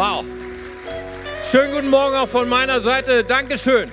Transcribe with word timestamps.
Wow. 0.00 0.24
Schönen 1.50 1.74
guten 1.74 1.90
Morgen 1.90 2.16
auch 2.16 2.26
von 2.26 2.48
meiner 2.48 2.80
Seite. 2.80 3.22
Dankeschön. 3.22 3.92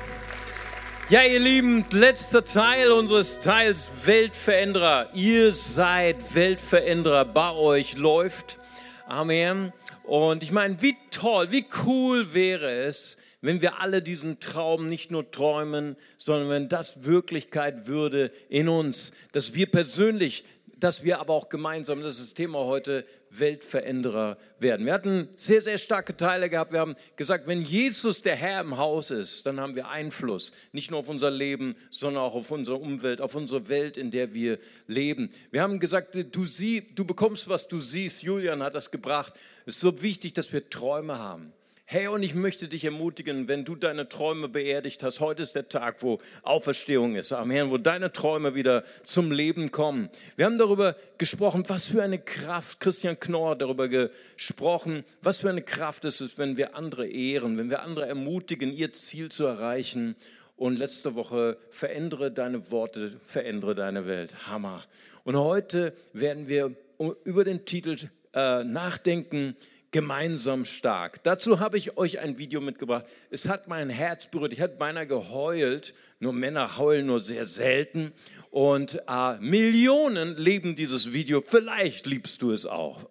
Ja, 1.09 1.23
ihr 1.23 1.41
Lieben, 1.41 1.83
letzter 1.91 2.45
Teil 2.45 2.93
unseres 2.93 3.41
Teils 3.41 3.89
Weltveränderer. 4.05 5.09
Ihr 5.13 5.51
seid 5.51 6.33
Weltveränderer. 6.33 7.25
Bei 7.25 7.51
euch 7.51 7.97
läuft. 7.97 8.57
Amen. 9.05 9.73
Und 10.03 10.43
ich 10.43 10.53
meine, 10.53 10.81
wie 10.81 10.95
toll, 11.11 11.51
wie 11.51 11.65
cool 11.85 12.33
wäre 12.33 12.71
es, 12.71 13.17
wenn 13.41 13.61
wir 13.61 13.81
alle 13.81 14.01
diesen 14.01 14.39
Traum 14.39 14.87
nicht 14.87 15.11
nur 15.11 15.29
träumen, 15.29 15.97
sondern 16.15 16.49
wenn 16.49 16.69
das 16.69 17.03
Wirklichkeit 17.03 17.87
würde 17.87 18.31
in 18.47 18.69
uns, 18.69 19.11
dass 19.33 19.55
wir 19.55 19.69
persönlich, 19.69 20.45
dass 20.77 21.03
wir 21.03 21.19
aber 21.19 21.33
auch 21.33 21.49
gemeinsam, 21.49 22.01
das 22.01 22.19
ist 22.19 22.27
das 22.27 22.33
Thema 22.33 22.59
heute, 22.59 23.03
Weltveränderer 23.29 24.37
werden. 24.59 24.85
Wir 24.85 24.93
hatten 24.93 25.29
sehr, 25.35 25.61
sehr 25.61 25.77
starke 25.77 26.15
Teile 26.15 26.49
gehabt. 26.49 26.71
Wir 26.71 26.79
haben 26.79 26.95
gesagt, 27.15 27.47
wenn 27.47 27.61
Jesus 27.61 28.21
der 28.21 28.35
Herr 28.35 28.61
im 28.61 28.77
Haus 28.77 29.11
ist, 29.11 29.45
dann 29.45 29.59
haben 29.59 29.75
wir 29.75 29.89
Einfluss, 29.89 30.51
nicht 30.71 30.91
nur 30.91 31.01
auf 31.01 31.09
unser 31.09 31.31
Leben, 31.31 31.75
sondern 31.89 32.23
auch 32.23 32.35
auf 32.35 32.51
unsere 32.51 32.77
Umwelt, 32.77 33.21
auf 33.21 33.35
unsere 33.35 33.69
Welt, 33.69 33.97
in 33.97 34.11
der 34.11 34.33
wir 34.33 34.59
leben. 34.87 35.29
Wir 35.51 35.61
haben 35.61 35.79
gesagt, 35.79 36.17
du, 36.31 36.45
sie, 36.45 36.93
du 36.95 37.05
bekommst, 37.05 37.47
was 37.47 37.67
du 37.67 37.79
siehst. 37.79 38.23
Julian 38.23 38.63
hat 38.63 38.75
das 38.75 38.91
gebracht. 38.91 39.33
Es 39.65 39.75
ist 39.75 39.81
so 39.81 40.01
wichtig, 40.01 40.33
dass 40.33 40.53
wir 40.53 40.69
Träume 40.69 41.19
haben. 41.19 41.53
Hey, 41.89 42.07
und 42.07 42.21
ich 42.21 42.35
möchte 42.35 42.67
dich 42.67 42.83
ermutigen, 42.83 43.47
wenn 43.47 43.63
du 43.63 43.73
deine 43.73 44.09
Träume 44.09 44.49
beerdigt 44.49 45.03
hast, 45.03 45.21
heute 45.21 45.41
ist 45.41 45.55
der 45.55 45.69
Tag, 45.69 46.03
wo 46.03 46.17
Auferstehung 46.43 47.15
ist, 47.15 47.31
Amen, 47.31 47.69
wo 47.69 47.77
deine 47.77 48.11
Träume 48.11 48.55
wieder 48.55 48.83
zum 49.05 49.31
Leben 49.31 49.71
kommen. 49.71 50.09
Wir 50.35 50.47
haben 50.47 50.57
darüber 50.57 50.97
gesprochen, 51.17 51.63
was 51.69 51.85
für 51.85 52.03
eine 52.03 52.19
Kraft, 52.19 52.81
Christian 52.81 53.17
Knorr 53.17 53.55
darüber 53.55 53.87
gesprochen, 53.87 55.05
was 55.21 55.39
für 55.39 55.49
eine 55.49 55.61
Kraft 55.61 56.03
es 56.03 56.19
ist, 56.19 56.37
wenn 56.37 56.57
wir 56.57 56.75
andere 56.75 57.07
ehren, 57.07 57.57
wenn 57.57 57.69
wir 57.69 57.81
andere 57.81 58.05
ermutigen, 58.05 58.73
ihr 58.73 58.91
Ziel 58.91 59.31
zu 59.31 59.45
erreichen. 59.45 60.17
Und 60.57 60.77
letzte 60.77 61.15
Woche, 61.15 61.57
verändere 61.69 62.31
deine 62.31 62.69
Worte, 62.69 63.13
verändere 63.25 63.75
deine 63.75 64.07
Welt. 64.07 64.49
Hammer. 64.49 64.83
Und 65.23 65.37
heute 65.37 65.93
werden 66.11 66.49
wir 66.49 66.75
über 67.23 67.45
den 67.45 67.63
Titel 67.63 67.95
äh, 68.33 68.65
nachdenken, 68.65 69.55
gemeinsam 69.91 70.65
stark. 70.65 71.23
Dazu 71.23 71.59
habe 71.59 71.77
ich 71.77 71.97
euch 71.97 72.19
ein 72.19 72.37
Video 72.37 72.61
mitgebracht. 72.61 73.05
Es 73.29 73.47
hat 73.47 73.67
mein 73.67 73.89
Herz 73.89 74.27
berührt. 74.27 74.53
Ich 74.53 74.61
hatte 74.61 74.75
beinahe 74.77 75.07
geheult. 75.07 75.93
Nur 76.19 76.33
Männer 76.33 76.77
heulen 76.77 77.07
nur 77.07 77.19
sehr 77.19 77.45
selten. 77.45 78.11
Und 78.51 79.01
äh, 79.07 79.37
Millionen 79.39 80.35
leben 80.37 80.75
dieses 80.75 81.13
Video. 81.13 81.41
Vielleicht 81.45 82.05
liebst 82.05 82.41
du 82.41 82.51
es 82.51 82.65
auch. 82.65 83.05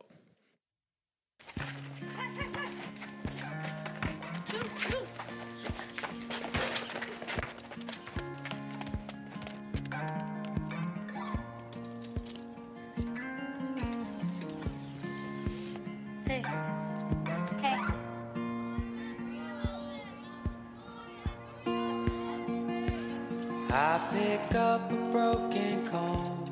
Pick 24.36 24.54
up 24.56 24.92
a 24.92 24.96
broken 25.12 25.86
comb, 25.86 26.44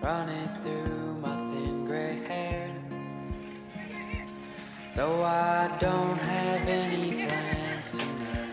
run 0.00 0.28
it 0.28 0.50
through 0.62 1.18
my 1.20 1.34
thin 1.50 1.84
gray 1.84 2.18
hair. 2.26 2.70
Though 4.94 5.22
I 5.24 5.76
don't 5.80 6.18
have 6.18 6.68
any 6.68 7.12
plans 7.24 7.90
tonight, 7.90 8.52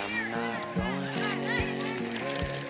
I'm 0.00 0.30
not 0.30 0.74
going 0.76 1.40
anywhere. 1.44 2.60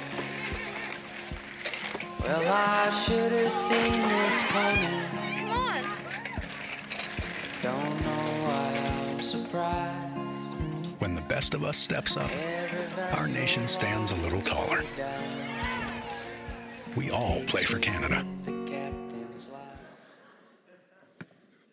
Well, 2.22 2.52
I 2.52 2.90
should 2.90 3.32
have 3.32 3.52
seen 3.52 4.00
this 4.12 4.38
coming. 4.54 5.04
Come 5.40 5.58
on. 5.68 5.82
Don't 7.62 7.96
know 8.04 8.24
why 8.46 8.68
I'm 8.92 9.20
surprised. 9.20 10.13
Best 11.28 11.54
of 11.54 11.64
us 11.64 11.78
steps 11.78 12.18
up, 12.18 12.30
our 13.14 13.26
nation 13.26 13.66
stands 13.66 14.12
a 14.12 14.16
little 14.16 14.42
taller. 14.42 14.84
We 16.96 17.10
all 17.10 17.42
play 17.46 17.64
for 17.64 17.78
Canada. 17.78 18.24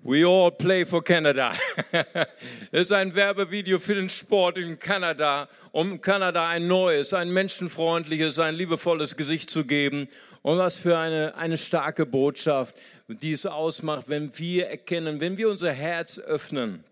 We 0.04 0.26
all 0.26 0.52
play 0.52 0.86
for 0.86 1.02
Canada. 1.04 1.52
Es 2.72 2.84
ist 2.84 2.92
ein 2.94 3.14
Werbevideo 3.14 3.78
für 3.78 3.96
den 3.96 4.10
Sport 4.10 4.58
in 4.58 4.80
Kanada, 4.80 5.50
um 5.74 6.00
Kanada 6.00 6.48
ein 6.48 6.68
neues, 6.68 7.14
ein 7.14 7.32
menschenfreundliches, 7.32 8.40
ein 8.40 8.56
liebevolles 8.56 9.18
Gesicht 9.18 9.50
zu 9.50 9.66
geben. 9.66 10.08
Und 10.42 10.58
was 10.60 10.78
für 10.78 10.98
eine, 10.98 11.36
eine 11.36 11.58
starke 11.58 12.06
Botschaft, 12.06 12.76
die 13.10 13.34
es 13.34 13.46
ausmacht, 13.46 14.08
wenn 14.08 14.36
wir 14.40 14.68
erkennen, 14.68 15.20
wenn 15.20 15.38
wir 15.38 15.50
unser 15.50 15.74
Herz 15.74 16.18
öffnen 16.18 16.86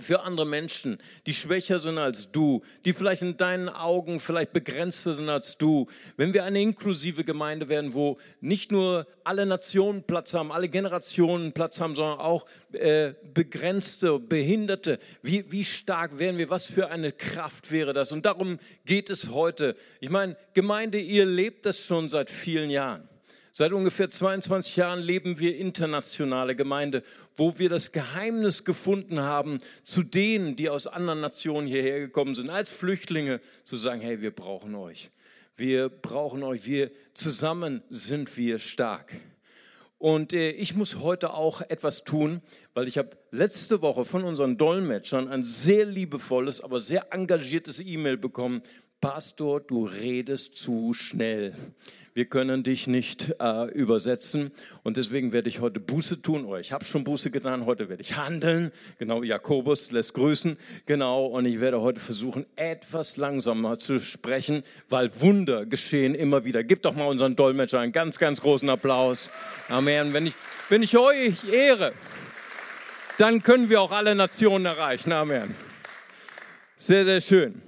für 0.00 0.20
andere 0.22 0.46
Menschen, 0.46 0.98
die 1.26 1.34
schwächer 1.34 1.80
sind 1.80 1.98
als 1.98 2.30
du, 2.30 2.62
die 2.84 2.92
vielleicht 2.92 3.22
in 3.22 3.36
deinen 3.36 3.68
Augen 3.68 4.20
vielleicht 4.20 4.52
begrenzter 4.52 5.14
sind 5.14 5.28
als 5.28 5.58
du. 5.58 5.88
Wenn 6.16 6.32
wir 6.32 6.44
eine 6.44 6.62
inklusive 6.62 7.24
Gemeinde 7.24 7.68
werden, 7.68 7.94
wo 7.94 8.18
nicht 8.40 8.70
nur 8.70 9.08
alle 9.24 9.44
Nationen 9.44 10.04
Platz 10.04 10.34
haben, 10.34 10.52
alle 10.52 10.68
Generationen 10.68 11.52
Platz 11.52 11.80
haben, 11.80 11.96
sondern 11.96 12.20
auch 12.20 12.46
äh, 12.72 13.14
begrenzte, 13.34 14.20
Behinderte, 14.20 15.00
wie, 15.22 15.50
wie 15.50 15.64
stark 15.64 16.20
wären 16.20 16.38
wir? 16.38 16.48
Was 16.48 16.66
für 16.66 16.90
eine 16.90 17.10
Kraft 17.10 17.72
wäre 17.72 17.92
das? 17.92 18.12
Und 18.12 18.24
darum 18.24 18.58
geht 18.84 19.10
es 19.10 19.30
heute. 19.30 19.74
Ich 19.98 20.10
meine, 20.10 20.36
Gemeinde, 20.54 21.00
ihr 21.00 21.26
lebt 21.26 21.66
das 21.66 21.84
schon 21.84 22.08
seit 22.08 22.30
vielen 22.30 22.70
Jahren. 22.70 23.08
Seit 23.58 23.72
ungefähr 23.72 24.08
22 24.08 24.76
Jahren 24.76 25.00
leben 25.00 25.40
wir 25.40 25.56
internationale 25.56 26.54
Gemeinde, 26.54 27.02
wo 27.34 27.58
wir 27.58 27.68
das 27.68 27.90
Geheimnis 27.90 28.64
gefunden 28.64 29.18
haben, 29.18 29.58
zu 29.82 30.04
denen, 30.04 30.54
die 30.54 30.70
aus 30.70 30.86
anderen 30.86 31.20
Nationen 31.20 31.66
hierher 31.66 31.98
gekommen 31.98 32.36
sind, 32.36 32.50
als 32.50 32.70
Flüchtlinge, 32.70 33.40
zu 33.64 33.74
sagen, 33.74 34.00
hey, 34.00 34.22
wir 34.22 34.30
brauchen 34.30 34.76
euch. 34.76 35.10
Wir 35.56 35.88
brauchen 35.88 36.44
euch. 36.44 36.66
Wir 36.66 36.92
zusammen 37.14 37.82
sind 37.90 38.36
wir 38.36 38.60
stark. 38.60 39.16
Und 39.98 40.32
äh, 40.34 40.50
ich 40.50 40.76
muss 40.76 41.00
heute 41.00 41.34
auch 41.34 41.60
etwas 41.60 42.04
tun, 42.04 42.42
weil 42.74 42.86
ich 42.86 42.96
habe 42.96 43.18
letzte 43.32 43.82
Woche 43.82 44.04
von 44.04 44.22
unseren 44.22 44.56
Dolmetschern 44.56 45.26
ein 45.26 45.42
sehr 45.42 45.84
liebevolles, 45.84 46.60
aber 46.60 46.78
sehr 46.78 47.12
engagiertes 47.12 47.80
E-Mail 47.80 48.18
bekommen. 48.18 48.62
Pastor, 49.00 49.60
du 49.60 49.84
redest 49.84 50.54
zu 50.54 50.92
schnell 50.92 51.56
wir 52.18 52.24
können 52.24 52.64
dich 52.64 52.88
nicht 52.88 53.36
äh, 53.38 53.70
übersetzen 53.70 54.50
und 54.82 54.96
deswegen 54.96 55.32
werde 55.32 55.48
ich 55.48 55.60
heute 55.60 55.78
Buße 55.78 56.20
tun 56.20 56.46
oder 56.46 56.58
ich 56.58 56.72
habe 56.72 56.84
schon 56.84 57.04
Buße 57.04 57.30
getan, 57.30 57.64
heute 57.64 57.88
werde 57.88 58.02
ich 58.02 58.16
handeln, 58.16 58.72
genau, 58.98 59.22
Jakobus 59.22 59.92
lässt 59.92 60.14
grüßen, 60.14 60.56
genau, 60.84 61.26
und 61.26 61.46
ich 61.46 61.60
werde 61.60 61.80
heute 61.80 62.00
versuchen, 62.00 62.44
etwas 62.56 63.18
langsamer 63.18 63.78
zu 63.78 64.00
sprechen, 64.00 64.64
weil 64.88 65.12
Wunder 65.20 65.64
geschehen 65.64 66.16
immer 66.16 66.44
wieder. 66.44 66.64
Gib 66.64 66.82
doch 66.82 66.96
mal 66.96 67.04
unseren 67.04 67.36
Dolmetscher 67.36 67.78
einen 67.78 67.92
ganz, 67.92 68.18
ganz 68.18 68.40
großen 68.40 68.68
Applaus. 68.68 69.30
Amen. 69.68 70.12
Wenn 70.12 70.26
ich, 70.26 70.34
wenn 70.70 70.82
ich 70.82 70.98
euch 70.98 71.44
ehre, 71.44 71.92
dann 73.18 73.44
können 73.44 73.70
wir 73.70 73.80
auch 73.80 73.92
alle 73.92 74.16
Nationen 74.16 74.66
erreichen. 74.66 75.12
Amen. 75.12 75.54
Sehr, 76.74 77.04
sehr 77.04 77.20
schön. 77.20 77.62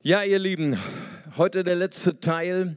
Ja, 0.00 0.22
ihr 0.22 0.38
Lieben, 0.38 0.78
heute 1.36 1.64
der 1.64 1.74
letzte 1.74 2.20
Teil 2.20 2.76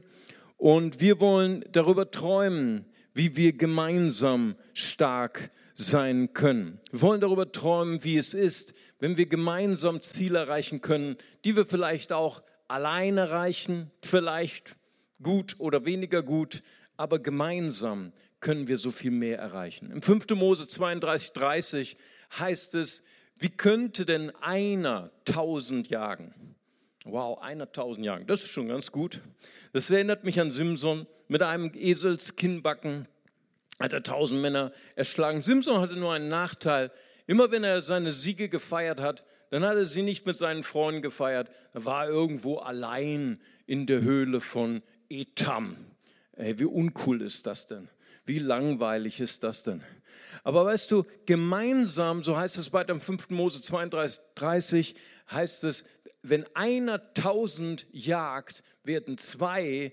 und 0.58 1.00
wir 1.00 1.20
wollen 1.20 1.64
darüber 1.72 2.10
träumen, 2.10 2.84
wie 3.14 3.36
wir 3.36 3.54
gemeinsam 3.54 4.56
stark 4.74 5.50
sein 5.74 6.32
können. 6.34 6.80
Wir 6.90 7.00
wollen 7.00 7.20
darüber 7.20 7.50
träumen, 7.50 8.04
wie 8.04 8.18
es 8.18 8.34
ist, 8.34 8.74
wenn 8.98 9.16
wir 9.16 9.26
gemeinsam 9.26 10.02
Ziele 10.02 10.40
erreichen 10.40 10.80
können, 10.80 11.16
die 11.44 11.56
wir 11.56 11.64
vielleicht 11.64 12.12
auch 12.12 12.42
alleine 12.66 13.22
erreichen, 13.22 13.90
vielleicht 14.02 14.76
gut 15.22 15.56
oder 15.58 15.86
weniger 15.86 16.22
gut, 16.22 16.62
aber 16.96 17.20
gemeinsam 17.20 18.12
können 18.40 18.68
wir 18.68 18.78
so 18.78 18.90
viel 18.90 19.12
mehr 19.12 19.38
erreichen. 19.38 19.90
Im 19.90 20.02
5. 20.02 20.30
Mose 20.30 20.68
32, 20.68 21.32
30 21.32 21.96
heißt 22.38 22.74
es, 22.74 23.02
wie 23.38 23.50
könnte 23.50 24.04
denn 24.04 24.34
einer 24.40 25.12
tausend 25.24 25.88
jagen? 25.88 26.56
Wow, 27.10 27.38
einer 27.40 27.72
tausend 27.72 28.04
Jahren, 28.04 28.26
das 28.26 28.42
ist 28.42 28.50
schon 28.50 28.68
ganz 28.68 28.92
gut. 28.92 29.22
Das 29.72 29.90
erinnert 29.90 30.24
mich 30.24 30.40
an 30.40 30.50
Simson 30.50 31.06
mit 31.28 31.42
einem 31.42 31.72
Eselskinnbacken 31.74 33.08
hat 33.80 33.92
er 33.92 34.02
tausend 34.02 34.42
Männer 34.42 34.72
erschlagen. 34.96 35.40
Simson 35.40 35.80
hatte 35.80 35.96
nur 35.96 36.12
einen 36.12 36.28
Nachteil. 36.28 36.90
Immer 37.26 37.50
wenn 37.50 37.64
er 37.64 37.82
seine 37.82 38.12
Siege 38.12 38.48
gefeiert 38.48 39.00
hat, 39.00 39.24
dann 39.50 39.64
hat 39.64 39.76
er 39.76 39.84
sie 39.84 40.02
nicht 40.02 40.26
mit 40.26 40.36
seinen 40.36 40.62
Freunden 40.62 41.02
gefeiert. 41.02 41.50
Er 41.72 41.84
war 41.84 42.08
irgendwo 42.08 42.56
allein 42.56 43.40
in 43.66 43.86
der 43.86 44.02
Höhle 44.02 44.40
von 44.40 44.82
Etam. 45.08 45.76
Ey, 46.32 46.58
wie 46.58 46.64
uncool 46.64 47.22
ist 47.22 47.46
das 47.46 47.66
denn? 47.66 47.88
Wie 48.26 48.38
langweilig 48.38 49.20
ist 49.20 49.42
das 49.42 49.62
denn? 49.62 49.82
Aber 50.44 50.64
weißt 50.64 50.90
du, 50.90 51.04
gemeinsam, 51.26 52.22
so 52.22 52.36
heißt 52.36 52.58
es 52.58 52.72
weiter 52.72 52.92
im 52.92 53.00
5. 53.00 53.30
Mose 53.30 53.62
32, 53.62 54.94
heißt 55.30 55.64
es, 55.64 55.86
wenn 56.22 56.44
einer 56.54 57.14
tausend 57.14 57.86
jagt, 57.92 58.62
werden 58.84 59.18
zwei 59.18 59.92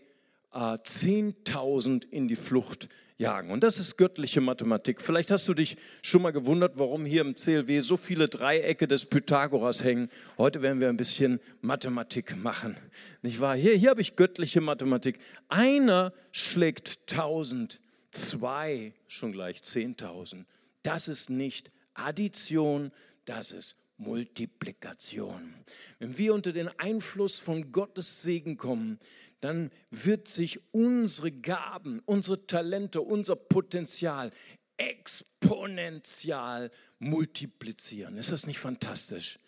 äh, 0.53 0.77
zehntausend 0.83 2.05
in 2.05 2.27
die 2.27 2.35
Flucht 2.35 2.89
jagen. 3.17 3.51
Und 3.51 3.63
das 3.63 3.79
ist 3.79 3.97
göttliche 3.97 4.41
Mathematik. 4.41 5.01
Vielleicht 5.01 5.31
hast 5.31 5.47
du 5.47 5.53
dich 5.53 5.77
schon 6.01 6.21
mal 6.21 6.31
gewundert, 6.31 6.73
warum 6.77 7.05
hier 7.05 7.21
im 7.21 7.35
CLW 7.35 7.79
so 7.81 7.97
viele 7.97 8.27
Dreiecke 8.27 8.87
des 8.87 9.05
Pythagoras 9.05 9.83
hängen. 9.83 10.09
Heute 10.37 10.61
werden 10.61 10.79
wir 10.79 10.89
ein 10.89 10.97
bisschen 10.97 11.39
Mathematik 11.61 12.35
machen. 12.37 12.75
Nicht 13.21 13.39
wahr? 13.39 13.55
Hier, 13.55 13.75
hier 13.75 13.91
habe 13.91 14.01
ich 14.01 14.15
göttliche 14.15 14.61
Mathematik. 14.61 15.19
Einer 15.47 16.13
schlägt 16.31 17.07
tausend, 17.07 17.79
zwei 18.11 18.93
schon 19.07 19.31
gleich 19.31 19.63
zehntausend. 19.63 20.45
Das 20.83 21.07
ist 21.07 21.29
nicht 21.29 21.71
Addition, 21.93 22.91
das 23.25 23.51
ist 23.51 23.75
Multiplikation. 23.97 25.53
Wenn 25.99 26.17
wir 26.17 26.33
unter 26.33 26.51
den 26.51 26.67
Einfluss 26.79 27.39
von 27.39 27.71
Gottes 27.71 28.21
Segen 28.21 28.57
kommen, 28.57 28.99
dann 29.41 29.71
wird 29.91 30.27
sich 30.27 30.59
unsere 30.71 31.31
Gaben, 31.31 32.01
unsere 32.05 32.45
Talente, 32.47 33.01
unser 33.01 33.35
Potenzial 33.35 34.31
exponentiell 34.77 36.71
multiplizieren. 36.99 38.17
Ist 38.17 38.31
das 38.31 38.47
nicht 38.47 38.59
fantastisch? 38.59 39.39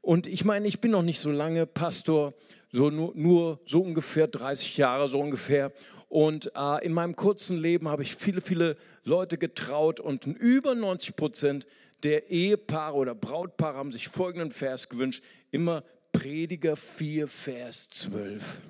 Und 0.00 0.26
ich 0.26 0.44
meine, 0.44 0.66
ich 0.66 0.80
bin 0.80 0.90
noch 0.90 1.02
nicht 1.02 1.20
so 1.20 1.30
lange 1.30 1.66
Pastor, 1.66 2.34
so 2.72 2.90
nur, 2.90 3.12
nur 3.14 3.60
so 3.66 3.80
ungefähr 3.82 4.26
30 4.26 4.76
Jahre, 4.76 5.08
so 5.08 5.20
ungefähr. 5.20 5.72
Und 6.08 6.50
äh, 6.56 6.84
in 6.84 6.92
meinem 6.92 7.14
kurzen 7.14 7.56
Leben 7.56 7.88
habe 7.88 8.02
ich 8.02 8.16
viele, 8.16 8.40
viele 8.40 8.76
Leute 9.04 9.38
getraut 9.38 10.00
und 10.00 10.26
über 10.26 10.74
90 10.74 11.14
Prozent 11.14 11.66
der 12.02 12.30
Ehepaare 12.30 12.96
oder 12.96 13.14
Brautpaare 13.14 13.76
haben 13.76 13.92
sich 13.92 14.08
folgenden 14.08 14.50
Vers 14.50 14.88
gewünscht, 14.88 15.22
immer 15.50 15.84
Prediger 16.12 16.76
4, 16.76 17.28
Vers 17.28 17.88
12. 17.90 18.60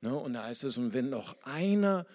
Ne, 0.00 0.14
und 0.14 0.34
da 0.34 0.44
heißt 0.44 0.64
es, 0.64 0.78
und 0.78 0.94
wenn 0.94 1.10
noch 1.10 1.36
einer 1.42 2.06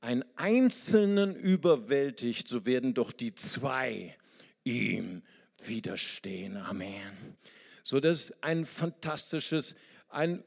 einen 0.00 0.24
Einzelnen 0.36 1.36
überwältigt, 1.36 2.48
so 2.48 2.64
werden 2.64 2.94
doch 2.94 3.12
die 3.12 3.34
zwei 3.34 4.16
ihm 4.64 5.22
widerstehen. 5.62 6.56
Amen. 6.56 7.36
So, 7.82 8.00
das 8.00 8.30
ist 8.30 8.44
ein 8.44 8.64
fantastisches, 8.64 9.74
ein 10.08 10.42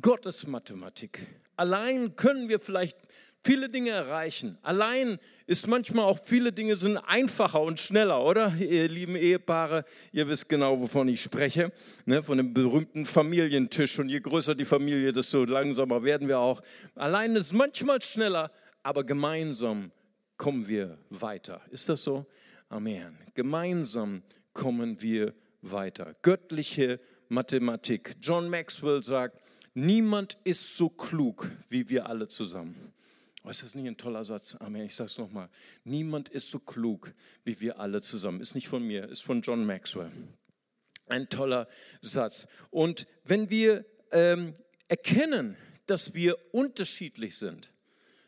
Gottesmathematik. 0.00 1.20
Allein 1.56 2.16
können 2.16 2.48
wir 2.48 2.60
vielleicht 2.60 2.96
viele 3.44 3.68
Dinge 3.68 3.90
erreichen. 3.90 4.58
Allein 4.62 5.18
ist 5.46 5.66
manchmal 5.66 6.06
auch 6.06 6.18
viele 6.24 6.52
Dinge 6.52 6.76
sind 6.76 6.96
einfacher 6.96 7.60
und 7.60 7.78
schneller, 7.78 8.24
oder? 8.24 8.52
Ihr 8.58 8.88
lieben 8.88 9.16
Ehepaare, 9.16 9.84
ihr 10.12 10.28
wisst 10.28 10.48
genau, 10.48 10.80
wovon 10.80 11.08
ich 11.08 11.20
spreche, 11.20 11.70
ne? 12.06 12.22
von 12.22 12.38
dem 12.38 12.54
berühmten 12.54 13.04
Familientisch. 13.04 13.98
Und 13.98 14.08
je 14.08 14.20
größer 14.20 14.54
die 14.54 14.64
Familie, 14.64 15.12
desto 15.12 15.44
langsamer 15.44 16.02
werden 16.02 16.26
wir 16.26 16.38
auch. 16.38 16.62
Allein 16.94 17.36
ist 17.36 17.52
manchmal 17.52 18.00
schneller, 18.00 18.50
aber 18.82 19.04
gemeinsam 19.04 19.92
kommen 20.38 20.66
wir 20.66 20.98
weiter. 21.10 21.60
Ist 21.70 21.88
das 21.88 22.02
so? 22.02 22.26
Amen. 22.70 23.18
Gemeinsam 23.34 24.22
kommen 24.54 25.02
wir 25.02 25.34
weiter. 25.60 26.14
Göttliche 26.22 26.98
Mathematik. 27.28 28.16
John 28.20 28.48
Maxwell 28.48 29.02
sagt, 29.02 29.42
niemand 29.74 30.38
ist 30.44 30.76
so 30.76 30.88
klug 30.88 31.50
wie 31.68 31.88
wir 31.90 32.08
alle 32.08 32.28
zusammen. 32.28 32.93
Oh, 33.46 33.50
ist 33.50 33.62
das 33.62 33.74
nicht 33.74 33.86
ein 33.86 33.98
toller 33.98 34.24
Satz? 34.24 34.56
Amen. 34.58 34.86
Ich 34.86 34.94
sage 34.94 35.10
es 35.10 35.18
nochmal. 35.18 35.50
Niemand 35.84 36.30
ist 36.30 36.50
so 36.50 36.58
klug 36.58 37.12
wie 37.44 37.60
wir 37.60 37.78
alle 37.78 38.00
zusammen. 38.00 38.40
Ist 38.40 38.54
nicht 38.54 38.68
von 38.68 38.82
mir, 38.82 39.06
ist 39.10 39.22
von 39.22 39.42
John 39.42 39.66
Maxwell. 39.66 40.10
Ein 41.08 41.28
toller 41.28 41.68
Satz. 42.00 42.48
Und 42.70 43.06
wenn 43.24 43.50
wir 43.50 43.84
ähm, 44.12 44.54
erkennen, 44.88 45.56
dass 45.84 46.14
wir 46.14 46.38
unterschiedlich 46.52 47.36
sind, 47.36 47.70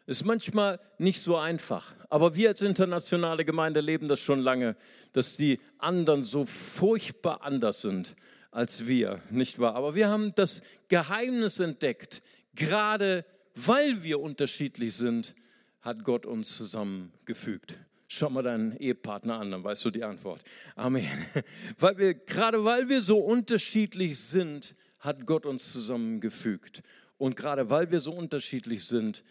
ist 0.05 0.27
manchmal 0.27 0.79
nicht 0.99 1.23
so 1.23 1.39
einfach. 1.39 1.95
Aber 2.11 2.37
wir 2.37 2.51
als 2.51 2.61
internationale 2.61 3.47
Gemeinde 3.47 3.81
leben 3.81 4.09
das 4.09 4.21
schon 4.21 4.41
lange, 4.41 4.77
dass 5.13 5.39
die 5.39 5.61
anderen 5.79 6.25
so 6.25 6.45
furchtbar 6.45 7.41
anders 7.41 7.81
sind 7.81 8.17
als 8.51 8.87
wir, 8.87 9.23
nicht 9.31 9.59
wahr? 9.59 9.75
Aber 9.75 9.95
wir 9.95 10.09
haben 10.09 10.35
das 10.35 10.63
Geheimnis 10.89 11.59
entdeckt, 11.59 12.23
gerade 12.55 13.25
weil 13.57 14.03
wir 14.03 14.21
unterschiedlich 14.21 14.95
sind, 14.95 15.35
hat 15.81 16.05
Gott 16.05 16.27
uns 16.27 16.57
zusammengefügt. 16.57 17.79
Schau 18.07 18.31
mal 18.31 18.43
deinen 18.43 18.77
Ehepartner 18.77 19.41
an, 19.41 19.51
dann 19.51 19.65
weißt 19.65 19.85
du 19.85 19.91
die 19.91 20.05
Antwort. 20.05 20.43
Amen. 20.77 21.09
Weil 21.79 21.99
wir, 21.99 22.15
gerade 22.15 22.65
weil 22.65 22.89
wir 22.89 23.03
so 23.03 23.19
unterschiedlich 23.19 24.17
sind, 24.17 24.77
hat 25.01 25.27
Gott 25.27 25.45
uns 25.45 25.73
zusammengefügt. 25.73 26.85
Und 27.19 27.35
gerade 27.35 27.69
weil 27.69 27.91
wir 27.91 27.99
so 27.99 28.13
unterschiedlich 28.13 28.85
sind, 28.85 29.25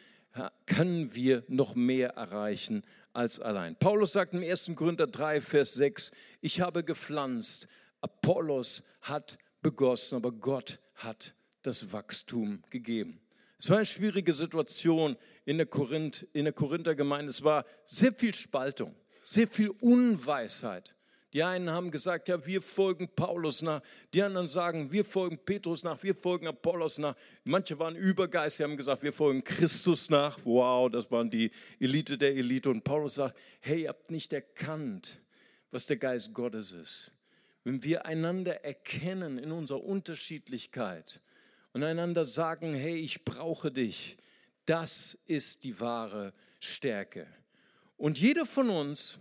können 0.66 1.16
wir 1.16 1.44
noch 1.48 1.76
mehr 1.76 2.10
erreichen 2.10 2.84
als 3.14 3.40
allein. 3.40 3.78
Paulus 3.78 4.12
sagt 4.12 4.34
im 4.34 4.44
1. 4.44 4.72
Korinther 4.76 5.08
3, 5.08 5.40
Vers 5.40 5.74
6, 5.76 6.12
ich 6.42 6.60
habe 6.60 6.84
gepflanzt, 6.84 7.68
Apollos 8.02 8.84
hat 9.02 9.38
begossen, 9.62 10.18
aber 10.18 10.32
Gott 10.34 10.80
hat 10.96 11.34
das 11.62 11.94
Wachstum 11.94 12.62
gegeben. 12.70 13.22
Es 13.66 13.72
war 13.72 13.78
eine 13.78 13.86
schwierige 13.88 14.32
Situation 14.32 15.18
in 15.44 15.58
der, 15.58 15.66
Korinth, 15.66 16.28
in 16.34 16.44
der 16.44 16.54
Korinther-Gemeinde. 16.54 17.32
Es 17.32 17.44
war 17.44 17.66
sehr 17.84 18.14
viel 18.14 18.32
Spaltung, 18.32 18.94
sehr 19.24 19.48
viel 19.48 19.72
Unweisheit. 19.82 20.94
Die 21.34 21.42
einen 21.42 21.72
haben 21.72 21.90
gesagt, 21.90 22.30
ja, 22.30 22.46
wir 22.46 22.62
folgen 22.62 23.10
Paulus 23.16 23.64
nach. 23.64 23.82
Die 24.14 24.22
anderen 24.22 24.46
sagen, 24.46 24.92
wir 24.92 25.04
folgen 25.04 25.40
Petrus 25.44 25.82
nach, 25.82 26.04
wir 26.04 26.14
folgen 26.14 26.46
Apollos 26.46 27.00
nach. 27.00 27.16
Manche 27.44 27.80
waren 27.80 27.96
Übergeist, 27.96 28.60
die 28.60 28.64
haben 28.64 28.78
gesagt, 28.78 29.02
wir 29.02 29.12
folgen 29.12 29.44
Christus 29.44 30.12
nach. 30.12 30.38
Wow, 30.44 30.92
das 30.92 31.10
waren 31.10 31.32
die 31.32 31.50
Elite 31.80 32.20
der 32.20 32.36
Elite. 32.36 32.70
Und 32.70 32.84
Paulus 32.84 33.16
sagt, 33.16 33.36
hey, 33.62 33.82
ihr 33.82 33.90
habt 33.90 34.12
nicht 34.12 34.32
erkannt, 34.32 35.18
was 35.72 35.88
der 35.88 35.98
Geist 35.98 36.36
Gottes 36.36 36.72
ist. 36.72 37.16
Wenn 37.64 37.84
wir 37.84 38.06
einander 38.06 38.64
erkennen 38.64 39.40
in 39.40 39.52
unserer 39.52 39.84
Unterschiedlichkeit, 39.84 41.20
und 41.76 41.84
einander 41.84 42.24
sagen, 42.24 42.74
hey, 42.74 42.96
ich 42.96 43.26
brauche 43.26 43.70
dich. 43.70 44.16
Das 44.66 45.18
ist 45.26 45.66
die 45.66 45.78
wahre 45.82 46.34
Stärke. 46.62 47.28
Und 47.98 48.18
jeder 48.18 48.46
von 48.46 48.70
uns, 48.70 49.20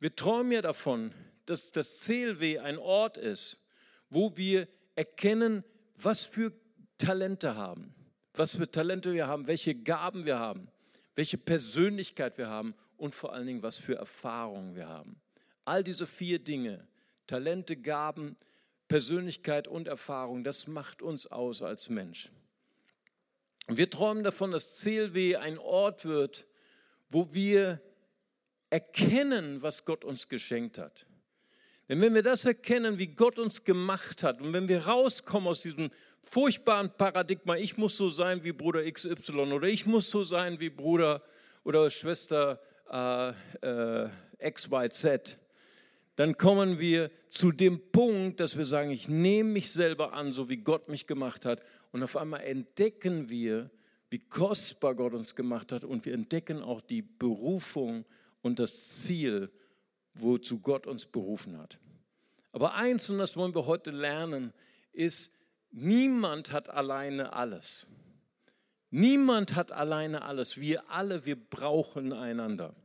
wir 0.00 0.16
träumen 0.16 0.50
ja 0.50 0.62
davon, 0.62 1.12
dass 1.46 1.70
das 1.70 2.00
CLW 2.00 2.58
ein 2.58 2.76
Ort 2.76 3.18
ist, 3.18 3.60
wo 4.10 4.36
wir 4.36 4.66
erkennen, 4.96 5.62
was 5.96 6.24
für 6.24 6.52
Talente 6.98 7.54
haben, 7.54 7.94
was 8.34 8.56
für 8.56 8.68
Talente 8.68 9.12
wir 9.12 9.28
haben, 9.28 9.46
welche 9.46 9.76
Gaben 9.76 10.24
wir 10.24 10.40
haben, 10.40 10.66
welche 11.14 11.38
Persönlichkeit 11.38 12.36
wir 12.36 12.48
haben 12.48 12.74
und 12.96 13.14
vor 13.14 13.32
allen 13.32 13.46
Dingen, 13.46 13.62
was 13.62 13.78
für 13.78 13.94
Erfahrungen 13.94 14.74
wir 14.74 14.88
haben. 14.88 15.20
All 15.64 15.84
diese 15.84 16.08
vier 16.08 16.40
Dinge, 16.40 16.84
Talente, 17.28 17.76
Gaben, 17.76 18.36
Persönlichkeit 18.88 19.68
und 19.68 19.88
Erfahrung, 19.88 20.44
das 20.44 20.66
macht 20.66 21.02
uns 21.02 21.26
aus 21.26 21.62
als 21.62 21.88
Mensch. 21.88 22.30
wir 23.66 23.88
träumen 23.88 24.24
davon, 24.24 24.50
dass 24.50 24.80
CLW 24.80 25.36
ein 25.36 25.58
Ort 25.58 26.04
wird, 26.04 26.46
wo 27.08 27.32
wir 27.32 27.80
erkennen, 28.70 29.62
was 29.62 29.84
Gott 29.84 30.04
uns 30.04 30.28
geschenkt 30.28 30.78
hat. 30.78 31.06
Denn 31.88 32.00
wenn 32.00 32.14
wir 32.14 32.22
das 32.22 32.44
erkennen, 32.44 32.98
wie 32.98 33.08
Gott 33.08 33.38
uns 33.38 33.64
gemacht 33.64 34.22
hat, 34.22 34.40
und 34.40 34.52
wenn 34.52 34.68
wir 34.68 34.86
rauskommen 34.86 35.48
aus 35.48 35.62
diesem 35.62 35.90
furchtbaren 36.22 36.90
Paradigma, 36.96 37.56
ich 37.56 37.76
muss 37.76 37.96
so 37.96 38.08
sein 38.08 38.42
wie 38.42 38.52
Bruder 38.52 38.90
XY 38.90 39.52
oder 39.52 39.68
ich 39.68 39.84
muss 39.84 40.10
so 40.10 40.24
sein 40.24 40.60
wie 40.60 40.70
Bruder 40.70 41.22
oder 41.62 41.88
Schwester 41.90 42.60
äh, 42.90 43.30
äh, 43.60 44.08
XYZ, 44.50 45.38
dann 46.16 46.36
kommen 46.36 46.78
wir 46.78 47.10
zu 47.28 47.50
dem 47.50 47.90
Punkt, 47.90 48.38
dass 48.40 48.56
wir 48.56 48.66
sagen, 48.66 48.90
ich 48.90 49.08
nehme 49.08 49.50
mich 49.50 49.72
selber 49.72 50.12
an, 50.12 50.32
so 50.32 50.48
wie 50.48 50.58
Gott 50.58 50.88
mich 50.88 51.06
gemacht 51.06 51.44
hat. 51.44 51.60
Und 51.90 52.02
auf 52.02 52.16
einmal 52.16 52.42
entdecken 52.42 53.30
wir, 53.30 53.70
wie 54.10 54.20
kostbar 54.20 54.94
Gott 54.94 55.12
uns 55.12 55.34
gemacht 55.34 55.72
hat. 55.72 55.82
Und 55.84 56.04
wir 56.04 56.14
entdecken 56.14 56.62
auch 56.62 56.80
die 56.80 57.02
Berufung 57.02 58.04
und 58.42 58.60
das 58.60 59.02
Ziel, 59.02 59.50
wozu 60.14 60.60
Gott 60.60 60.86
uns 60.86 61.06
berufen 61.06 61.58
hat. 61.58 61.78
Aber 62.52 62.74
eins, 62.74 63.10
und 63.10 63.18
das 63.18 63.36
wollen 63.36 63.54
wir 63.54 63.66
heute 63.66 63.90
lernen, 63.90 64.52
ist, 64.92 65.32
niemand 65.72 66.52
hat 66.52 66.70
alleine 66.70 67.32
alles. 67.32 67.88
Niemand 68.90 69.56
hat 69.56 69.72
alleine 69.72 70.22
alles. 70.22 70.56
Wir 70.60 70.88
alle, 70.88 71.26
wir 71.26 71.34
brauchen 71.34 72.12
einander. 72.12 72.76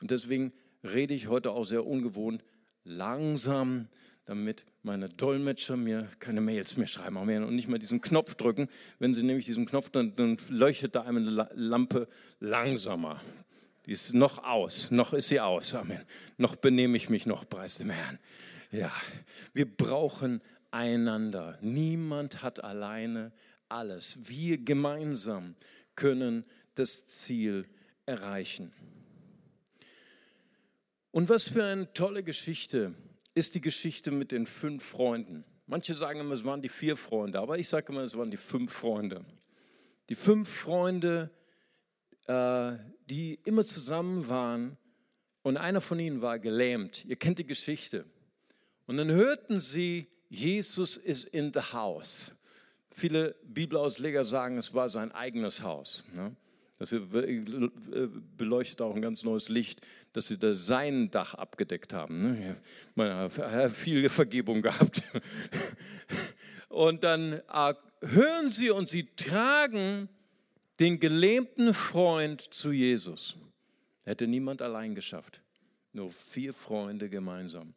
Und 0.00 0.10
deswegen 0.10 0.54
rede 0.86 1.14
ich 1.14 1.28
heute 1.28 1.50
auch 1.52 1.64
sehr 1.64 1.86
ungewohnt 1.86 2.42
langsam, 2.84 3.88
damit 4.24 4.64
meine 4.82 5.08
Dolmetscher 5.08 5.76
mir 5.76 6.08
keine 6.18 6.40
Mails 6.40 6.76
mehr 6.76 6.86
schreiben 6.86 7.16
und 7.16 7.54
nicht 7.54 7.68
mehr 7.68 7.78
diesen 7.78 8.00
Knopf 8.00 8.34
drücken. 8.34 8.68
Wenn 8.98 9.14
sie 9.14 9.22
nämlich 9.22 9.46
diesen 9.46 9.66
Knopf, 9.66 9.90
dann, 9.90 10.16
dann 10.16 10.38
leuchtet 10.48 10.94
da 10.94 11.02
eine 11.02 11.48
Lampe 11.54 12.08
langsamer. 12.40 13.20
Die 13.86 13.92
ist 13.92 14.14
noch 14.14 14.42
aus, 14.42 14.90
noch 14.90 15.12
ist 15.12 15.28
sie 15.28 15.40
aus. 15.40 15.74
Amen. 15.74 16.04
Noch 16.38 16.56
benehme 16.56 16.96
ich 16.96 17.08
mich 17.08 17.26
noch, 17.26 17.48
preis 17.48 17.76
dem 17.76 17.90
Herrn. 17.90 18.18
Ja, 18.72 18.92
wir 19.52 19.66
brauchen 19.66 20.42
einander. 20.72 21.56
Niemand 21.60 22.42
hat 22.42 22.62
alleine 22.64 23.32
alles. 23.68 24.18
Wir 24.22 24.58
gemeinsam 24.58 25.54
können 25.94 26.44
das 26.74 27.06
Ziel 27.06 27.66
erreichen. 28.06 28.72
Und 31.16 31.30
was 31.30 31.48
für 31.48 31.64
eine 31.64 31.90
tolle 31.94 32.22
Geschichte 32.22 32.94
ist 33.32 33.54
die 33.54 33.62
Geschichte 33.62 34.10
mit 34.10 34.32
den 34.32 34.46
fünf 34.46 34.84
Freunden. 34.84 35.46
Manche 35.66 35.94
sagen 35.94 36.20
immer, 36.20 36.34
es 36.34 36.44
waren 36.44 36.60
die 36.60 36.68
vier 36.68 36.94
Freunde, 36.94 37.40
aber 37.40 37.58
ich 37.58 37.70
sage 37.70 37.90
immer, 37.90 38.02
es 38.02 38.18
waren 38.18 38.30
die 38.30 38.36
fünf 38.36 38.70
Freunde. 38.70 39.24
Die 40.10 40.14
fünf 40.14 40.50
Freunde, 40.50 41.30
äh, 42.26 42.72
die 43.08 43.40
immer 43.46 43.64
zusammen 43.64 44.28
waren 44.28 44.76
und 45.40 45.56
einer 45.56 45.80
von 45.80 45.98
ihnen 45.98 46.20
war 46.20 46.38
gelähmt. 46.38 47.06
Ihr 47.06 47.16
kennt 47.16 47.38
die 47.38 47.46
Geschichte. 47.46 48.04
Und 48.84 48.98
dann 48.98 49.10
hörten 49.10 49.62
sie, 49.62 50.08
Jesus 50.28 50.98
ist 50.98 51.24
in 51.24 51.50
the 51.54 51.72
house. 51.72 52.32
Viele 52.90 53.36
Bibelausleger 53.42 54.26
sagen, 54.26 54.58
es 54.58 54.74
war 54.74 54.90
sein 54.90 55.12
eigenes 55.12 55.62
Haus. 55.62 56.04
Ne? 56.12 56.36
Das 56.78 56.94
beleuchtet 58.36 58.82
auch 58.82 58.94
ein 58.94 59.00
ganz 59.00 59.22
neues 59.22 59.48
Licht, 59.48 59.80
dass 60.12 60.26
sie 60.26 60.36
da 60.36 60.54
sein 60.54 61.10
Dach 61.10 61.34
abgedeckt 61.34 61.94
haben. 61.94 62.18
Ne? 62.18 62.56
Man 62.94 63.30
hat 63.30 63.72
viel 63.72 64.08
Vergebung 64.10 64.60
gehabt. 64.60 65.02
Und 66.68 67.04
dann 67.04 67.32
äh, 67.32 67.74
hören 68.02 68.50
sie 68.50 68.70
und 68.70 68.86
sie 68.88 69.08
tragen 69.16 70.10
den 70.78 71.00
gelähmten 71.00 71.72
Freund 71.72 72.40
zu 72.42 72.70
Jesus. 72.70 73.36
Hätte 74.04 74.26
niemand 74.26 74.60
allein 74.60 74.94
geschafft. 74.94 75.40
Nur 75.92 76.12
vier 76.12 76.52
Freunde 76.52 77.08
gemeinsam. 77.08 77.72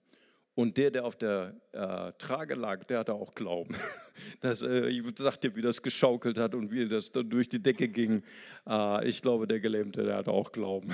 Und 0.59 0.75
der, 0.75 0.91
der 0.91 1.05
auf 1.05 1.15
der 1.15 1.55
äh, 1.71 2.11
Trage 2.17 2.53
lag, 2.53 2.83
der 2.83 2.99
hatte 2.99 3.13
auch 3.13 3.33
Glauben. 3.33 3.77
Das, 4.41 4.61
äh, 4.61 4.89
ich 4.89 5.01
sag 5.17 5.37
dir, 5.37 5.55
wie 5.55 5.61
das 5.61 5.81
geschaukelt 5.81 6.37
hat 6.37 6.53
und 6.53 6.69
wie 6.71 6.85
das 6.85 7.13
dann 7.13 7.29
durch 7.29 7.47
die 7.47 7.63
Decke 7.63 7.87
ging. 7.87 8.21
Äh, 8.67 9.07
ich 9.07 9.21
glaube, 9.21 9.47
der 9.47 9.61
Gelähmte, 9.61 10.03
der 10.03 10.17
hatte 10.17 10.31
auch 10.31 10.51
Glauben. 10.51 10.93